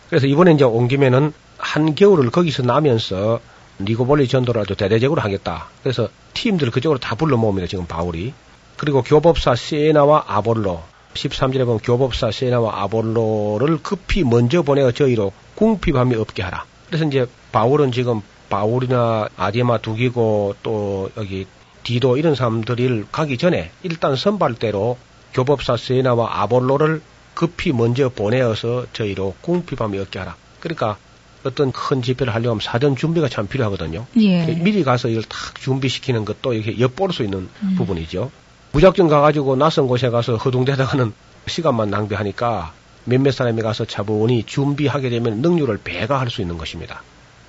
그래서 0.10 0.26
이번에 0.26 0.54
이제 0.54 0.64
온 0.64 0.88
김에는 0.88 1.32
한겨울을 1.60 2.32
거기서 2.32 2.64
나면서 2.64 3.40
니고볼리 3.80 4.28
전도를 4.28 4.62
아주 4.62 4.76
대대적으로 4.76 5.22
하겠다. 5.22 5.68
그래서 5.84 6.10
팀들 6.34 6.72
그쪽으로 6.72 7.00
다 7.00 7.16
불러 7.16 7.38
모읍니다. 7.38 7.68
지금 7.68 7.86
바울이. 7.86 8.34
그리고 8.78 9.04
교법사 9.04 9.56
세나와 9.56 10.26
아볼로 10.28 10.82
13절에 11.14 11.66
보면 11.66 11.80
교법사 11.80 12.32
세나와 12.32 12.82
아볼로를 12.82 13.78
급히 13.84 14.24
먼저 14.24 14.64
보내어 14.64 14.92
저희로 14.92 15.34
궁핍함이 15.56 16.16
없게 16.16 16.42
하라. 16.42 16.66
그래서 16.88 17.06
이제 17.06 17.28
바울은 17.52 17.92
지금 17.92 18.22
바울이나 18.50 19.30
아디마 19.38 19.78
두기고 19.78 20.56
또 20.64 21.12
여기 21.18 21.46
디도 21.84 22.18
이런 22.18 22.36
사람들을 22.36 23.08
가기 23.12 23.38
전에 23.38 23.72
일단 23.84 24.16
선발대로 24.16 24.98
교법사 25.34 25.78
세나와 25.78 26.42
아볼로를 26.42 27.02
급히 27.34 27.72
먼저 27.72 28.10
보내어서 28.10 28.86
저희로 28.94 29.36
궁핍함이 29.42 29.98
없게 30.00 30.20
하라. 30.20 30.36
그러니까 30.60 30.98
어떤 31.44 31.72
큰 31.72 32.02
집회를 32.02 32.34
하려면 32.36 32.60
사전 32.62 32.96
준비가 32.98 33.30
참 33.30 33.48
필요하거든요. 33.48 34.06
예. 34.20 34.46
미리 34.56 34.84
가서 34.84 35.08
이걸 35.08 35.24
탁 35.24 35.56
준비시키는 35.60 36.26
것도 36.26 36.54
이렇게 36.54 36.80
엿볼 36.80 37.14
수 37.14 37.24
있는 37.24 37.48
음. 37.64 37.76
부분이죠. 37.78 38.30
무작정 38.74 39.08
가가지고 39.08 39.56
낯선 39.56 39.88
곳에 39.88 40.10
가서 40.10 40.36
허둥대다가는 40.36 41.14
시간만 41.48 41.90
낭비하니까 41.90 42.74
몇몇 43.06 43.32
사람이 43.32 43.62
가서 43.62 43.86
차분히 43.86 44.44
준비하게 44.44 45.10
되면 45.10 45.42
능률을 45.42 45.80
배가 45.84 46.20
할 46.20 46.30
수 46.30 46.42
있는 46.42 46.58
것입니다. 46.58 47.02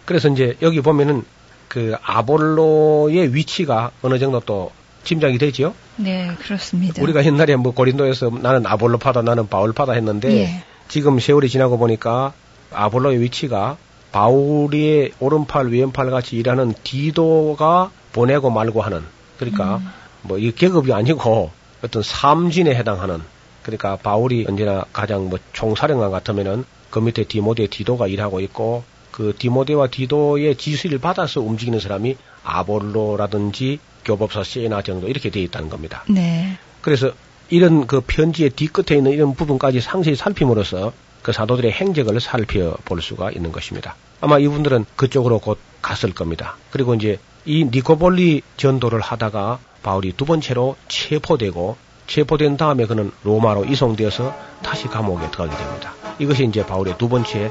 그래서 0.06 0.28
이제 0.28 0.56
여기 0.62 0.80
보면은 0.80 1.24
그 1.70 1.94
아볼로의 2.02 3.32
위치가 3.32 3.92
어느 4.02 4.18
정도 4.18 4.40
또 4.40 4.72
짐작이 5.04 5.38
되지요. 5.38 5.72
네, 5.96 6.32
그렇습니다. 6.40 7.00
우리가 7.00 7.24
옛날에 7.24 7.54
뭐 7.54 7.72
고린도에서 7.72 8.30
나는 8.42 8.66
아볼로파다 8.66 9.22
나는 9.22 9.46
바울파다 9.48 9.92
했는데 9.92 10.30
예. 10.32 10.64
지금 10.88 11.20
세월이 11.20 11.48
지나고 11.48 11.78
보니까 11.78 12.32
아볼로의 12.72 13.20
위치가 13.20 13.76
바울의 14.10 15.12
오른팔 15.20 15.68
왼팔 15.68 16.10
같이 16.10 16.36
일하는 16.36 16.74
디도가 16.82 17.92
보내고 18.12 18.50
말고 18.50 18.82
하는 18.82 19.04
그러니까 19.38 19.76
음. 19.76 19.88
뭐이 20.22 20.50
계급이 20.56 20.92
아니고 20.92 21.52
어떤 21.84 22.02
삼진에 22.02 22.74
해당하는 22.74 23.22
그러니까 23.62 23.94
바울이 23.94 24.44
언제나 24.48 24.84
가장 24.92 25.28
뭐 25.28 25.38
총사령관 25.52 26.10
같으면은 26.10 26.64
그 26.90 26.98
밑에 26.98 27.22
디모데 27.22 27.68
디도가 27.68 28.08
일하고 28.08 28.40
있고 28.40 28.82
그 29.20 29.34
디모데와 29.38 29.88
디도의 29.88 30.56
지시를 30.56 30.98
받아서 30.98 31.42
움직이는 31.42 31.78
사람이 31.78 32.16
아볼로라든지 32.42 33.78
교법사 34.02 34.44
세나 34.44 34.80
정도 34.80 35.08
이렇게 35.08 35.28
되어 35.28 35.42
있다는 35.42 35.68
겁니다. 35.68 36.04
네. 36.08 36.56
그래서 36.80 37.12
이런 37.50 37.86
그 37.86 38.00
편지의 38.00 38.48
뒤끝에 38.48 38.96
있는 38.96 39.12
이런 39.12 39.34
부분까지 39.34 39.82
상세히 39.82 40.16
살핌으로써 40.16 40.94
그 41.20 41.32
사도들의 41.32 41.70
행적을 41.70 42.18
살펴볼 42.18 43.02
수가 43.02 43.30
있는 43.30 43.52
것입니다. 43.52 43.94
아마 44.22 44.38
이분들은 44.38 44.86
그쪽으로 44.96 45.38
곧 45.38 45.58
갔을 45.82 46.14
겁니다. 46.14 46.56
그리고 46.70 46.94
이제 46.94 47.18
이 47.44 47.66
니코볼리 47.70 48.40
전도를 48.56 49.00
하다가 49.00 49.58
바울이 49.82 50.14
두 50.16 50.24
번째로 50.24 50.76
체포되고 50.88 51.76
체포된 52.06 52.56
다음에 52.56 52.86
그는 52.86 53.12
로마로 53.24 53.66
이송되어서 53.66 54.34
다시 54.62 54.86
감옥에 54.86 55.30
들어가게 55.30 55.62
됩니다. 55.62 55.92
이것이 56.18 56.44
이제 56.44 56.64
바울의 56.64 56.96
두 56.96 57.08
번째 57.08 57.50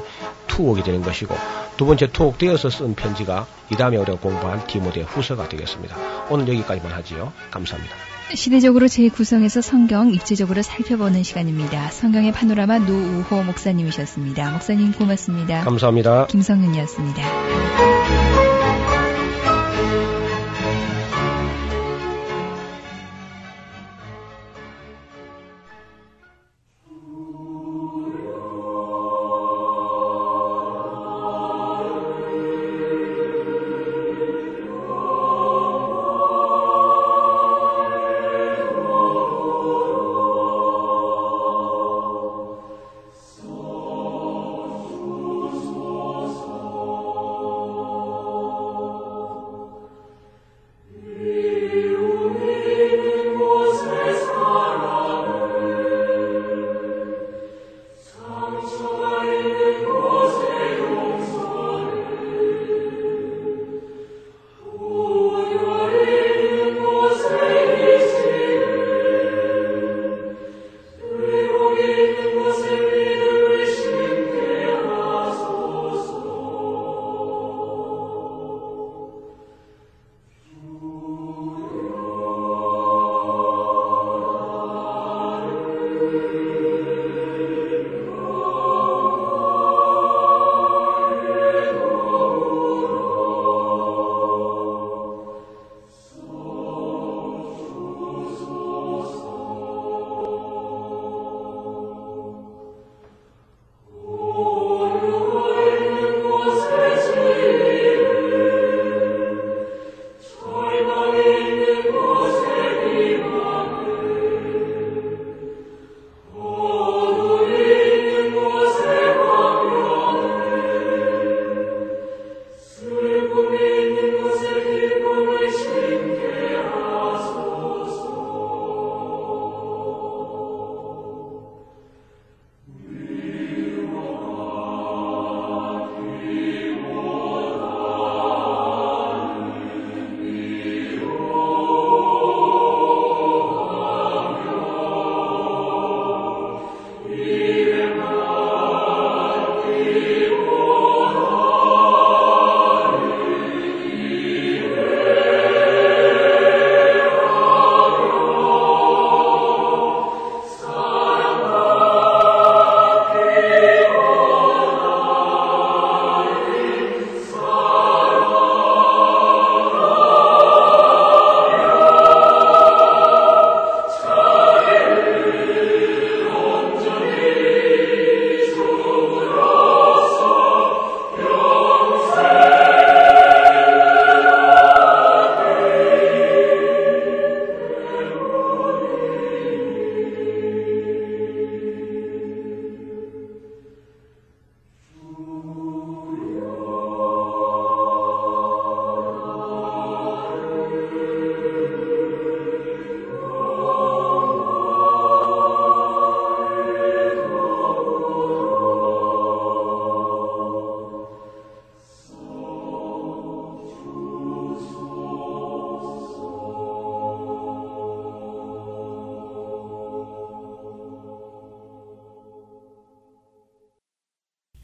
투옥이 0.50 0.82
되는 0.82 1.02
것이고 1.02 1.34
두 1.76 1.86
번째 1.86 2.08
투옥되어서 2.08 2.68
쓴 2.70 2.94
편지가 2.94 3.46
이 3.70 3.76
다음에 3.76 3.96
우리가 3.96 4.18
공부할 4.18 4.66
디모데 4.66 5.02
후서가 5.02 5.48
되겠습니다. 5.48 5.96
오늘 6.28 6.48
여기까지만 6.48 6.92
하지요. 6.92 7.32
감사합니다. 7.50 7.94
시대적으로 8.34 8.86
재구성해서 8.86 9.60
성경 9.60 10.12
입체적으로 10.12 10.62
살펴보는 10.62 11.22
시간입니다. 11.22 11.90
성경의 11.90 12.32
파노라마 12.32 12.78
노우호 12.78 13.42
목사님이셨습니다. 13.42 14.52
목사님 14.52 14.92
고맙습니다. 14.92 15.64
감사합니다. 15.64 16.26
김성윤이었습니다. 16.26 18.19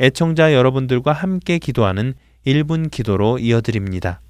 애청자 0.07 0.55
여러분들과 0.55 1.13
함께 1.13 1.59
기도하는 1.59 2.15
1분 2.47 2.93
기도로 2.93 3.41
이어드립니다. 3.41 4.21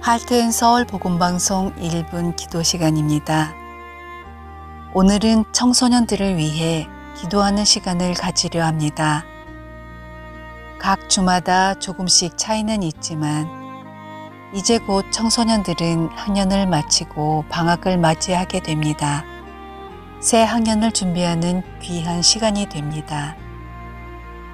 할텐 0.00 0.52
서울 0.52 0.84
복음방송 0.84 1.74
1분 1.74 2.36
기도 2.36 2.62
시간입니다. 2.62 3.56
오늘은 4.94 5.46
청소년들을 5.52 6.36
위해 6.36 6.86
기도하는 7.20 7.64
시간을 7.64 8.14
가지려 8.14 8.64
합니다. 8.64 9.24
각 10.78 11.10
주마다 11.10 11.74
조금씩 11.74 12.38
차이는 12.38 12.82
있지만 12.84 13.48
이제 14.54 14.78
곧 14.78 15.04
청소년들은 15.10 16.08
학년을 16.14 16.66
마치고 16.68 17.44
방학을 17.48 17.98
맞이하게 17.98 18.60
됩니다. 18.60 19.24
새 20.20 20.42
학년을 20.42 20.92
준비하는 20.92 21.62
귀한 21.82 22.22
시간이 22.22 22.68
됩니다. 22.68 23.36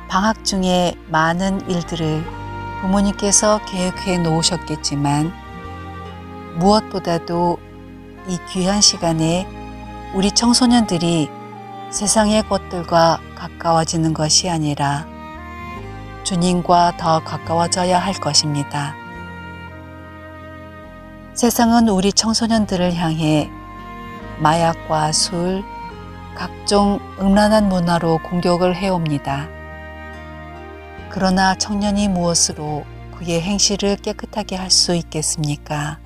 방학 0.09 0.45
중에 0.45 0.95
많은 1.09 1.69
일들을 1.71 2.25
부모님께서 2.81 3.61
계획해 3.67 4.19
놓으셨겠지만 4.19 5.33
무엇보다도 6.57 7.59
이 8.29 8.39
귀한 8.51 8.81
시간에 8.81 9.47
우리 10.15 10.31
청소년들이 10.31 11.29
세상의 11.91 12.49
것들과 12.49 13.21
가까워지는 13.37 14.15
것이 14.15 14.49
아니라 14.49 15.14
주님과 16.25 16.97
더 16.97 17.23
가까워져야 17.23 17.99
할 17.99 18.15
것입니다. 18.15 18.95
세상은 21.35 21.89
우리 21.89 22.13
청소년들을 22.13 22.95
향해 22.95 23.51
마약과 24.41 25.13
술, 25.13 25.63
각종 26.35 26.99
음란한 27.21 27.69
문화로 27.69 28.19
공격을 28.19 28.75
해옵니다. 28.75 29.49
그러나 31.11 31.55
청년이 31.55 32.09
무엇으로 32.09 32.85
그의 33.17 33.41
행실을 33.41 33.97
깨끗하게 33.97 34.57
할 34.57 34.71
수 34.71 34.95
있겠습니까? 34.97 35.99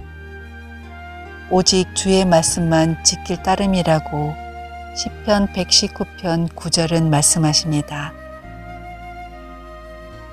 오직 1.51 1.95
주의 1.95 2.27
말씀만 2.27 3.03
지킬 3.05 3.43
따름이라고 3.43 4.35
시편 4.95 5.53
119편 5.55 6.49
9절은 6.55 7.09
말씀하십니다. 7.09 8.13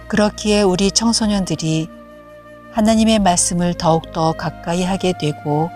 그렇기에 0.08 0.62
우리 0.62 0.92
청소년들이 0.92 1.90
하나님의 2.72 3.20
말씀을 3.20 3.74
더욱더 3.74 4.34
가까이 4.34 4.84
하게 4.84 5.14
되고 5.18 5.70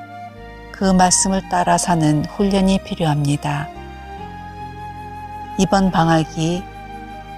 그 0.72 0.84
말씀을 0.84 1.42
따라 1.50 1.78
사는 1.78 2.24
훈련이 2.26 2.80
필요합니다. 2.84 3.68
이번 5.58 5.92
방학이 5.92 6.64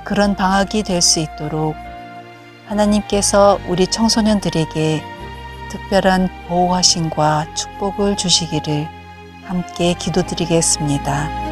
그런 0.04 0.36
방학이 0.36 0.84
될 0.84 1.02
수 1.02 1.20
있도록 1.20 1.76
하나님께서 2.68 3.60
우리 3.68 3.88
청소년들에게 3.88 5.04
특별한 5.70 6.30
보호하심과 6.48 7.54
축복을 7.56 8.18
주시기를 8.18 8.88
함께 9.46 9.94
기도드리겠습니다. 9.94 11.51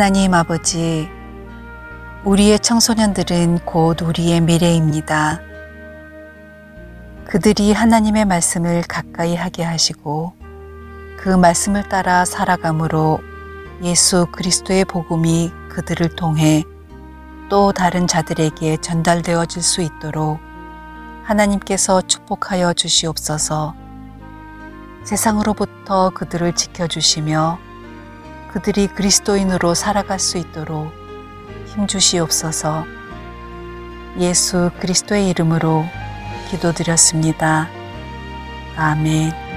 하나님 0.00 0.32
아버지, 0.32 1.10
우리의 2.24 2.60
청소년들은 2.60 3.66
곧 3.66 4.00
우리의 4.00 4.40
미래입니다. 4.40 5.42
그들이 7.26 7.74
하나님의 7.74 8.24
말씀을 8.24 8.80
가까이 8.88 9.36
하게 9.36 9.62
하시고 9.62 10.32
그 11.18 11.28
말씀을 11.28 11.90
따라 11.90 12.24
살아감으로 12.24 13.20
예수 13.82 14.24
그리스도의 14.32 14.86
복음이 14.86 15.52
그들을 15.68 16.16
통해 16.16 16.64
또 17.50 17.70
다른 17.72 18.06
자들에게 18.06 18.78
전달되어질 18.78 19.60
수 19.60 19.82
있도록 19.82 20.38
하나님께서 21.24 22.00
축복하여 22.00 22.72
주시옵소서 22.72 23.74
세상으로부터 25.04 26.08
그들을 26.14 26.54
지켜주시며 26.54 27.69
그들이 28.52 28.88
그리스도인으로 28.88 29.74
살아갈 29.74 30.18
수 30.18 30.38
있도록 30.38 30.92
힘주시옵소서 31.66 32.84
예수 34.18 34.70
그리스도의 34.80 35.28
이름으로 35.30 35.84
기도드렸습니다. 36.50 37.68
아멘. 38.76 39.49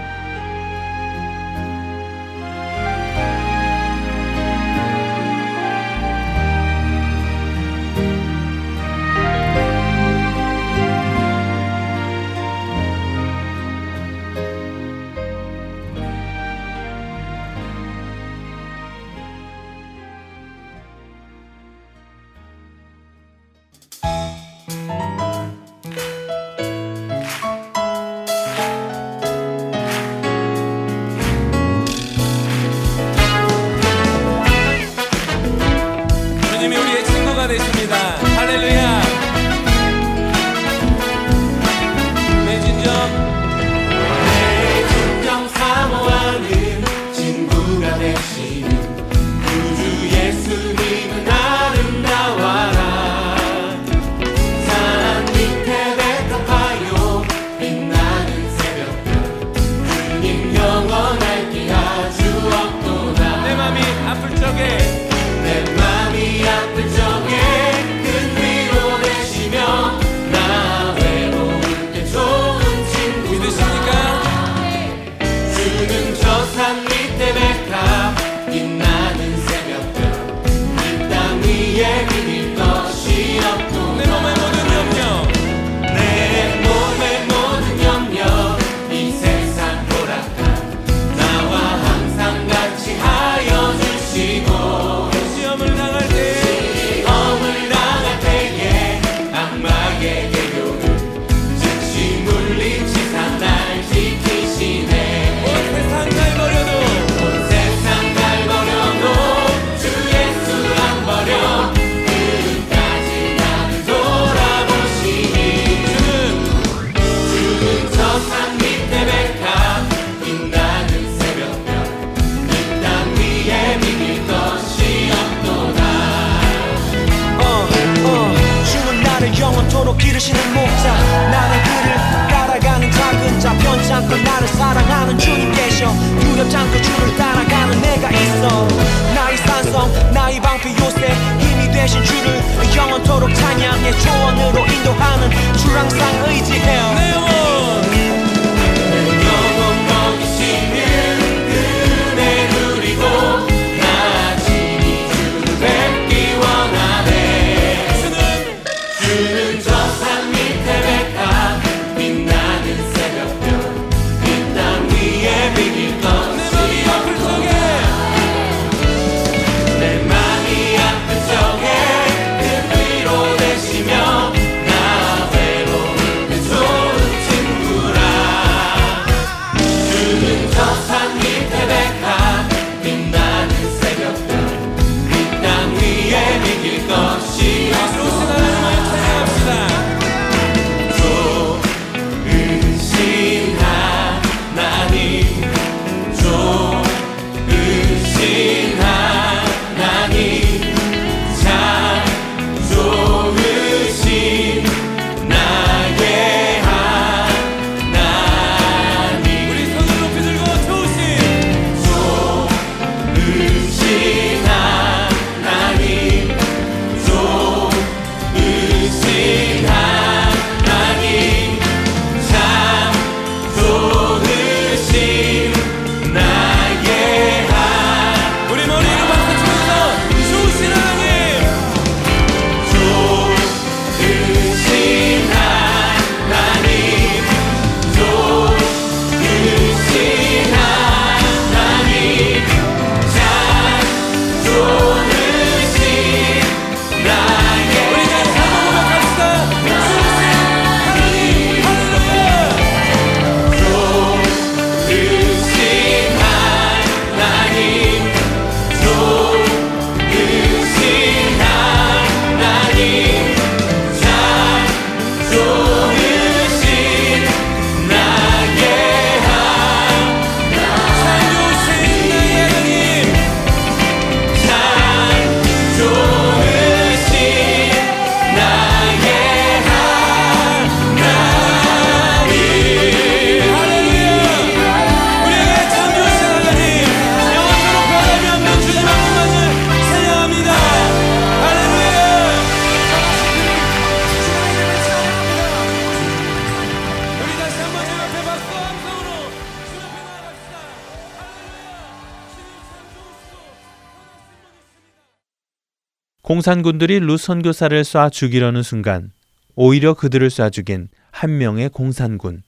공산군들이 306.34 306.97
루 306.97 307.15
선교사를 307.15 307.79
쏴 307.84 308.11
죽이려는 308.11 308.63
순간 308.63 309.11
오히려 309.53 309.93
그들을 309.93 310.29
쏴 310.29 310.51
죽인 310.51 310.88
한 311.11 311.38
명의 311.38 311.69
공산군. 311.69 312.41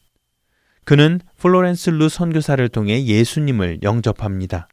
그는 0.86 1.20
플로렌스 1.38 1.92
루 1.92 2.10
선교사를 2.10 2.68
통해 2.70 3.06
예수님을 3.06 3.84
영접합니다. 3.84 4.70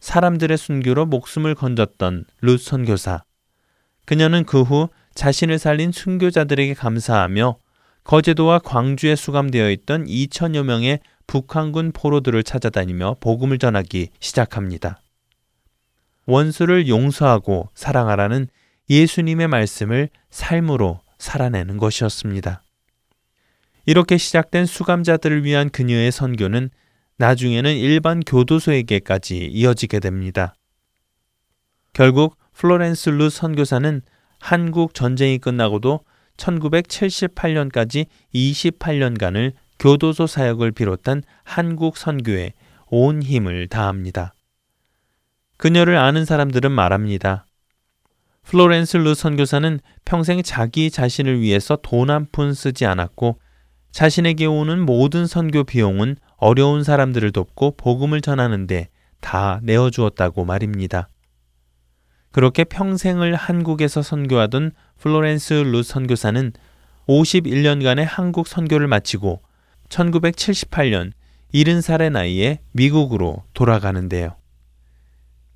사람들의 0.00 0.58
순교로 0.58 1.06
목숨을 1.06 1.54
건졌던 1.54 2.26
루 2.42 2.58
선교사. 2.58 3.24
그녀는 4.04 4.44
그 4.44 4.60
후 4.60 4.90
자신을 5.14 5.58
살린 5.58 5.90
순교자들에게 5.90 6.74
감사하며 6.74 7.56
거제도와 8.04 8.58
광주에 8.58 9.16
수감되어 9.16 9.70
있던 9.70 10.04
2천여 10.04 10.64
명의 10.64 11.00
북한군 11.26 11.92
포로들을 11.92 12.42
찾아다니며 12.42 13.16
복음을 13.20 13.56
전하기 13.56 14.10
시작합니다. 14.20 15.00
원수를 16.30 16.88
용서하고 16.88 17.68
사랑하라는 17.74 18.48
예수님의 18.88 19.48
말씀을 19.48 20.08
삶으로 20.30 21.00
살아내는 21.18 21.76
것이었습니다. 21.76 22.62
이렇게 23.86 24.16
시작된 24.16 24.66
수감자들을 24.66 25.44
위한 25.44 25.70
그녀의 25.70 26.12
선교는 26.12 26.70
나중에는 27.16 27.76
일반 27.76 28.20
교도소에게까지 28.20 29.38
이어지게 29.38 30.00
됩니다. 30.00 30.54
결국 31.92 32.36
플로렌스 32.54 33.10
루 33.10 33.30
선교사는 33.30 34.02
한국 34.38 34.94
전쟁이 34.94 35.38
끝나고도 35.38 36.00
1978년까지 36.36 38.06
28년간을 38.34 39.52
교도소 39.78 40.26
사역을 40.26 40.72
비롯한 40.72 41.22
한국 41.42 41.96
선교에 41.96 42.52
온 42.86 43.22
힘을 43.22 43.68
다합니다. 43.68 44.34
그녀를 45.60 45.98
아는 45.98 46.24
사람들은 46.24 46.72
말합니다. 46.72 47.44
플로렌스 48.44 48.96
루 48.96 49.14
선교사는 49.14 49.78
평생 50.06 50.42
자기 50.42 50.90
자신을 50.90 51.40
위해서 51.40 51.76
돈 51.82 52.08
한 52.08 52.26
푼 52.32 52.54
쓰지 52.54 52.86
않았고 52.86 53.38
자신에게 53.92 54.46
오는 54.46 54.80
모든 54.80 55.26
선교 55.26 55.64
비용은 55.64 56.16
어려운 56.38 56.82
사람들을 56.82 57.32
돕고 57.32 57.76
복음을 57.76 58.22
전하는데 58.22 58.88
다 59.20 59.60
내어주었다고 59.62 60.46
말입니다. 60.46 61.10
그렇게 62.32 62.64
평생을 62.64 63.34
한국에서 63.34 64.00
선교하던 64.00 64.72
플로렌스 64.98 65.52
루 65.52 65.82
선교사는 65.82 66.52
51년간의 67.06 68.06
한국 68.08 68.48
선교를 68.48 68.86
마치고 68.86 69.42
1978년 69.90 71.12
70살의 71.52 72.12
나이에 72.12 72.60
미국으로 72.72 73.44
돌아가는데요. 73.52 74.39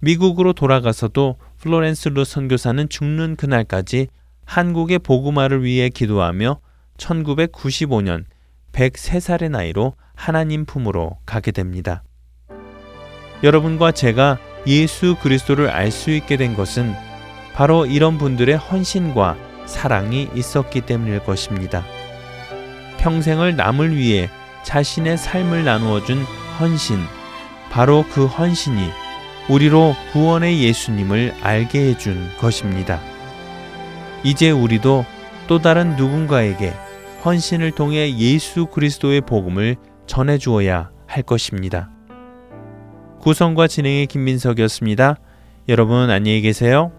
미국으로 0.05 0.53
돌아가서도 0.53 1.37
플로렌스 1.59 2.11
루 2.11 2.25
선교사는 2.25 2.91
죽는 2.91 3.37
그날까지 3.37 4.09
한국의 4.45 4.99
복음화를 4.99 5.65
위해 5.65 5.89
기도하며 5.89 6.61
1995년 6.99 8.25
103살의 8.73 9.51
나이로 9.51 9.95
하나님 10.15 10.67
품으로 10.67 11.17
가게 11.25 11.53
됩니다. 11.53 12.03
여러분과 13.43 13.93
제가 13.93 14.39
예수 14.67 15.17
그리스도를 15.23 15.71
알 15.71 15.91
수 15.91 16.11
있게 16.11 16.37
된 16.37 16.55
것은 16.55 16.95
바로 17.55 17.87
이런 17.87 18.19
분들의 18.19 18.57
헌신과 18.57 19.37
사랑이 19.65 20.29
있었기 20.35 20.83
때문일 20.83 21.21
것입니다. 21.21 21.83
평생을 22.99 23.57
남을 23.57 23.97
위해 23.97 24.29
자신의 24.65 25.17
삶을 25.17 25.65
나누어 25.65 26.05
준 26.05 26.23
헌신, 26.61 26.99
바로 27.71 28.05
그 28.13 28.27
헌신이 28.27 29.04
우리로 29.49 29.95
구원의 30.13 30.63
예수님을 30.63 31.35
알게 31.43 31.91
해준 31.91 32.29
것입니다. 32.41 33.01
이제 34.23 34.51
우리도 34.51 35.05
또 35.47 35.59
다른 35.59 35.97
누군가에게 35.97 36.73
헌신을 37.25 37.73
통해 37.73 38.17
예수 38.17 38.67
그리스도의 38.67 39.21
복음을 39.23 39.77
전해 40.07 40.39
주어야 40.39 40.91
할 41.07 41.23
것입니다. 41.23 41.91
구성과 43.21 43.69
진행의 43.69 44.07
김민석이었습니다. 44.07 45.19
여러분 45.69 46.11
안녕히 46.11 46.41
계세요. 46.41 46.93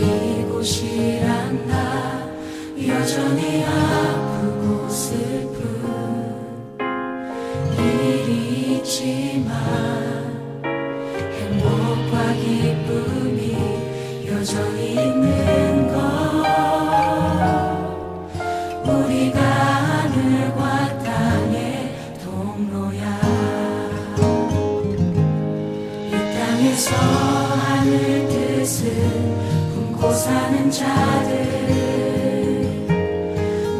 이곳이란 0.00 1.66
나 1.66 2.28
여전히 2.86 3.64
아프고 3.64 4.88
슬픈 4.88 5.56
일이 7.78 8.76
있지만 8.76 9.54
행복과 11.12 12.32
기쁨이 12.34 13.56
여전히 14.28 14.90
있는 14.92 15.35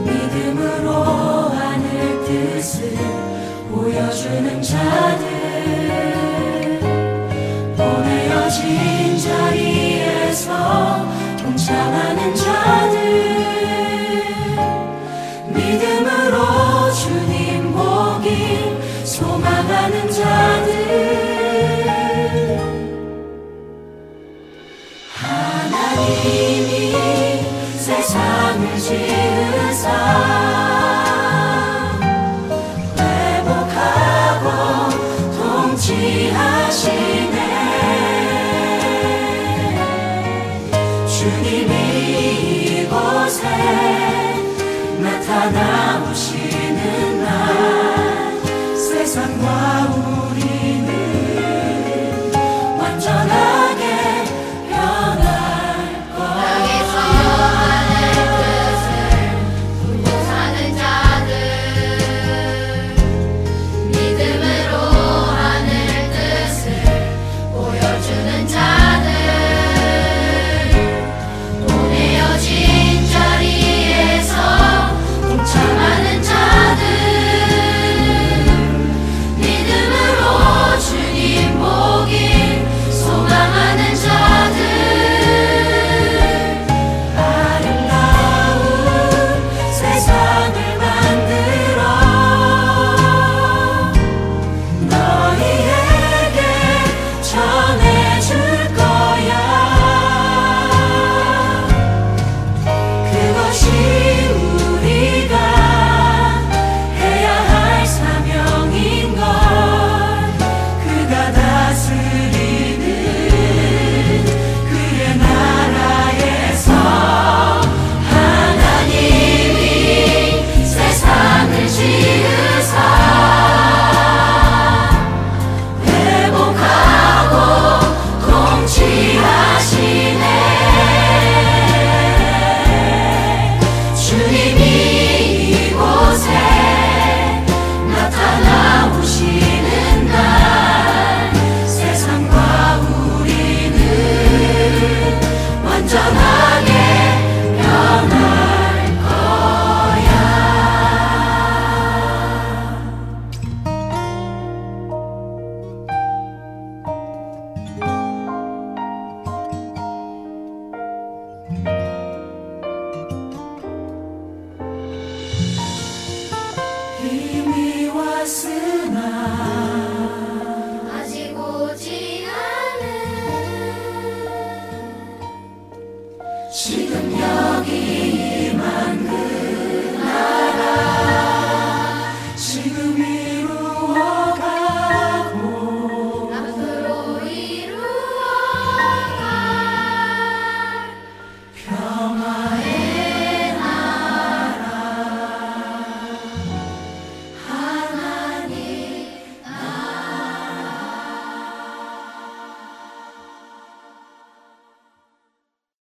믿음으로 0.04 0.92
하늘 0.92 2.24
뜻을 2.24 2.94
보여주는 3.70 4.62
자들 4.62 5.25